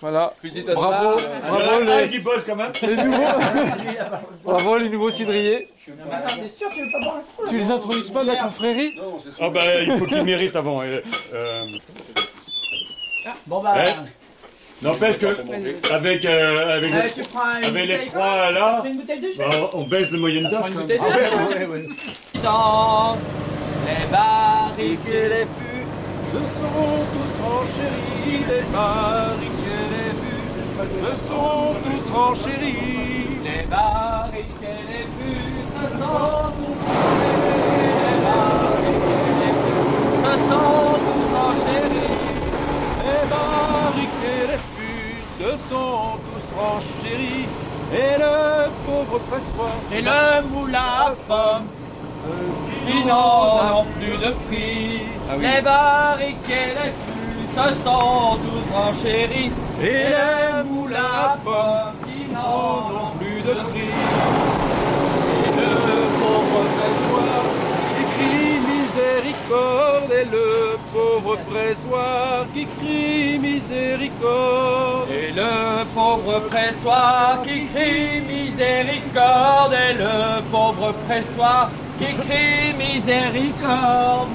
Voilà. 0.00 0.32
Félicitations. 0.40 0.80
Bravo, 0.80 1.18
Ah, 1.42 1.48
bravo 1.50 1.64
ah, 1.88 2.00
les, 2.02 2.14
il 2.14 2.22
bosse 2.22 2.42
quand 2.46 2.54
même. 2.56 2.72
les 2.82 2.96
nouveaux, 2.96 3.22
bravo 4.44 4.78
les 4.78 4.88
nouveaux 4.90 5.10
cidriers. 5.10 5.68
Ah, 6.12 6.28
sûr 6.28 6.68
tu 6.72 6.80
veux 6.84 6.90
pas 6.92 6.98
boire 7.04 7.16
un 7.16 7.20
coup 7.42 7.48
Tu 7.48 7.56
les 7.56 7.70
introduis 7.70 8.10
pas 8.12 8.22
de 8.22 8.28
la 8.28 8.36
confrérie 8.36 8.90
Non, 8.96 9.18
c'est 9.22 9.32
sûr. 9.32 9.44
Ah 9.44 9.50
bah, 9.50 9.80
il 9.82 9.98
faut 9.98 10.04
qu'il 10.04 10.22
mérite 10.22 10.54
avant. 10.54 10.82
euh, 10.82 11.00
euh, 11.34 11.64
Bon 13.46 13.60
bah. 13.62 13.74
N'empêche 14.82 15.18
que, 15.18 15.26
avec, 15.26 16.24
euh, 16.26 16.76
avec, 16.76 16.92
euh, 16.92 17.02
les, 17.02 17.10
tu 17.10 17.22
prends 17.30 17.56
une 17.58 17.64
avec 17.64 17.86
les 17.86 17.94
bouteille 17.96 18.08
trois 18.10 18.50
là, 18.52 18.74
Prends 18.78 18.84
une 18.90 18.96
bouteille 18.98 19.20
de 19.20 19.28
jus. 19.30 19.38
bah, 19.38 19.70
on 19.72 19.82
baisse 19.84 20.10
le 20.10 20.18
moyenne 20.18 20.44
d'âge 20.50 20.64
quand 20.74 20.84
même. 20.86 21.86
Dans 22.42 23.16
les 23.86 24.06
barriques 24.12 24.98
et 25.08 25.28
les 25.30 25.44
fûts 25.44 25.86
se 26.32 26.38
sont 26.38 26.98
tous 27.14 27.34
renchéris. 27.42 28.44
Les 28.48 28.62
barriques 28.70 29.66
et 29.66 29.86
les 29.94 30.12
fûts 30.20 30.52
se 30.76 31.10
sont 31.26 31.74
tous 31.82 32.10
renchéris. 32.12 33.40
Les 33.44 33.62
barriques 33.70 34.62
et 34.62 34.82
les 34.92 35.06
fûts 35.16 35.64
se 35.72 35.86
sont 35.88 36.52
tous 36.52 36.80
renchéris. 36.92 37.96
Les 38.04 38.18
barriques 38.26 39.08
et 39.08 39.32
les 39.40 39.54
fûts 39.62 39.88
se 40.22 40.32
sont 40.50 40.92
tous 41.06 41.26
renchéris. 41.34 42.20
Les 43.00 43.22
barriques 43.30 43.65
et 44.02 44.46
les 44.50 44.58
fûts 44.74 45.22
se 45.38 45.50
sont 45.68 46.18
tous 46.26 46.46
renchéris. 46.58 47.46
Et 47.92 48.18
le 48.18 48.68
pauvre 48.84 49.20
pressoir 49.28 49.70
Et 49.92 50.02
le 50.02 50.42
moulin 50.48 50.78
à 50.80 51.14
pommes. 51.28 51.66
qui 52.86 53.04
n'en 53.04 53.80
ont 53.80 53.84
plus 53.98 54.18
de 54.18 54.32
prix. 54.48 55.02
Les 55.40 55.60
barriques 55.62 56.50
et 56.50 56.70
les 56.78 56.92
fûts 57.02 57.46
se 57.56 57.68
sont 57.84 58.38
tous 58.44 58.74
renchéris. 58.74 59.52
Et 59.80 59.84
les 59.86 60.62
moulins 60.68 60.98
à 60.98 61.38
pommes 61.44 61.94
qui 62.06 62.32
n'en 62.32 62.90
ont 63.02 63.12
plus 63.18 63.40
de 63.42 63.54
prix. 63.70 63.92
Et 65.44 65.50
le 65.60 65.72
pauvre 66.20 66.60
pressoir 66.76 67.42
qui 67.94 68.04
crie 68.14 68.58
miséricorde. 68.68 70.10
Et 70.10 70.24
le 70.24 70.76
pauvre 70.92 71.38
pressoir 71.50 72.46
qui 72.52 72.66
crie 72.78 73.35
miséricorde. 73.68 75.08
Et 75.10 75.32
le 75.32 75.84
pauvre 75.94 76.40
pressoir 76.50 77.42
qui 77.42 77.64
crie 77.66 78.20
miséricorde. 78.20 79.72
Et 79.72 79.94
le 79.94 80.42
pauvre 80.50 80.92
pressoir 81.06 81.70
qui 81.98 82.14
crie 82.14 82.74
miséricorde. 82.78 84.28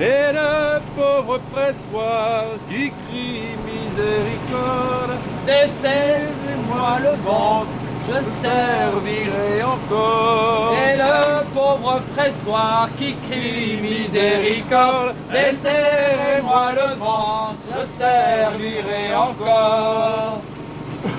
Et 0.00 0.32
le 0.32 0.80
pauvre 0.96 1.38
pressoir 1.52 2.44
qui 2.68 2.90
crie 2.90 3.54
miséricorde. 3.66 5.18
Desserrez-moi 5.46 6.98
le 7.02 7.10
ventre, 7.22 7.68
je 8.08 8.18
servirai 8.42 9.62
encore. 9.62 10.74
Et 10.74 10.96
le 10.96 11.44
pauvre 11.54 12.00
pressoir 12.16 12.88
qui 12.96 13.14
crie 13.16 13.76
miséricorde. 13.76 15.14
Desserrez-moi 15.30 16.72
le 16.72 16.94
ventre, 16.98 17.51
je 17.82 17.98
servirai 17.98 19.14
encore. 19.14 20.40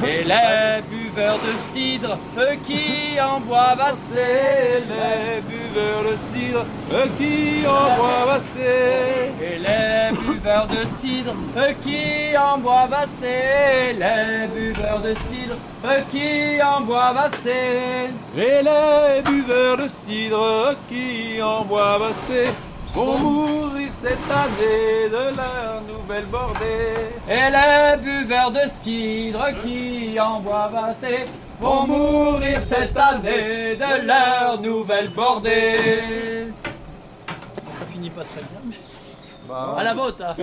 Et 0.05 0.23
les 0.23 0.81
buveurs 0.89 1.37
de 1.39 1.73
cidre, 1.73 2.17
eux 2.37 2.55
qui 2.65 3.19
en 3.19 3.39
boivent 3.39 3.81
assez, 3.81 4.83
les 4.87 5.41
buveurs 5.41 6.03
de 6.09 6.15
cidre, 6.31 6.65
eux 6.91 7.09
qui 7.17 7.67
en 7.67 7.97
boivent 7.97 8.37
assez. 8.37 9.31
Et 9.41 9.59
les 9.59 10.17
buveurs 10.17 10.67
de 10.67 10.85
cidre, 10.95 11.33
eux 11.57 11.73
qui 11.83 12.37
en 12.37 12.57
boivent 12.59 12.93
assez, 12.93 13.93
les 13.93 14.47
buveurs 14.47 15.01
de 15.01 15.13
cidre, 15.29 15.55
qui 16.09 16.61
en 16.61 16.81
boivent 16.81 17.17
assez. 17.17 18.09
Et 18.37 18.61
les 18.63 19.21
buveurs 19.21 19.77
de 19.77 19.87
cidre, 19.89 20.71
eux 20.71 20.77
qui 20.89 21.41
en 21.41 21.63
boivent 21.65 22.03
assez. 22.03 22.49
Cette 24.03 24.29
année 24.29 25.07
de 25.09 25.25
leur 25.37 25.81
nouvelle 25.87 26.25
bordée. 26.25 27.07
Et 27.29 27.49
les 27.57 27.97
buveurs 28.03 28.51
de 28.51 28.59
cidre 28.81 29.45
qui 29.63 30.19
en 30.19 30.41
boivent 30.41 30.75
assez 30.75 31.23
vont 31.61 31.87
mourir 31.87 32.61
cette 32.61 32.97
année 32.97 33.77
de 33.77 34.05
leur 34.05 34.59
nouvelle 34.61 35.07
bordée. 35.09 36.49
Ça 37.79 37.85
finit 37.93 38.09
pas 38.09 38.23
très 38.25 38.41
bien. 38.41 38.61
mais- 38.65 38.75
À 39.79 39.83
la 39.85 39.93
vôtre. 39.93 40.21
hein. 40.25 40.35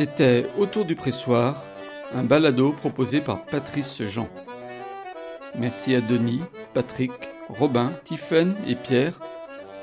C'était 0.00 0.46
Autour 0.56 0.86
du 0.86 0.96
pressoir, 0.96 1.62
un 2.14 2.22
balado 2.22 2.72
proposé 2.72 3.20
par 3.20 3.44
Patrice 3.44 4.02
Jean. 4.04 4.28
Merci 5.58 5.94
à 5.94 6.00
Denis, 6.00 6.40
Patrick, 6.72 7.12
Robin, 7.50 7.92
Tiffen 8.04 8.54
et 8.66 8.76
Pierre 8.76 9.12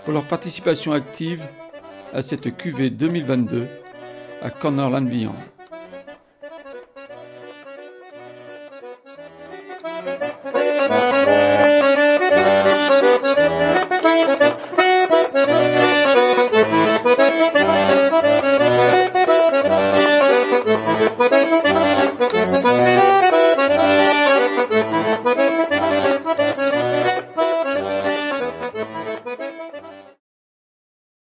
pour 0.04 0.14
leur 0.14 0.24
participation 0.24 0.92
active 0.92 1.46
à 2.14 2.24
cette 2.24 2.58
cuvée 2.58 2.90
2022 2.90 3.68
à 4.42 4.50
Cornerland 4.50 5.08
Viande. 5.08 5.36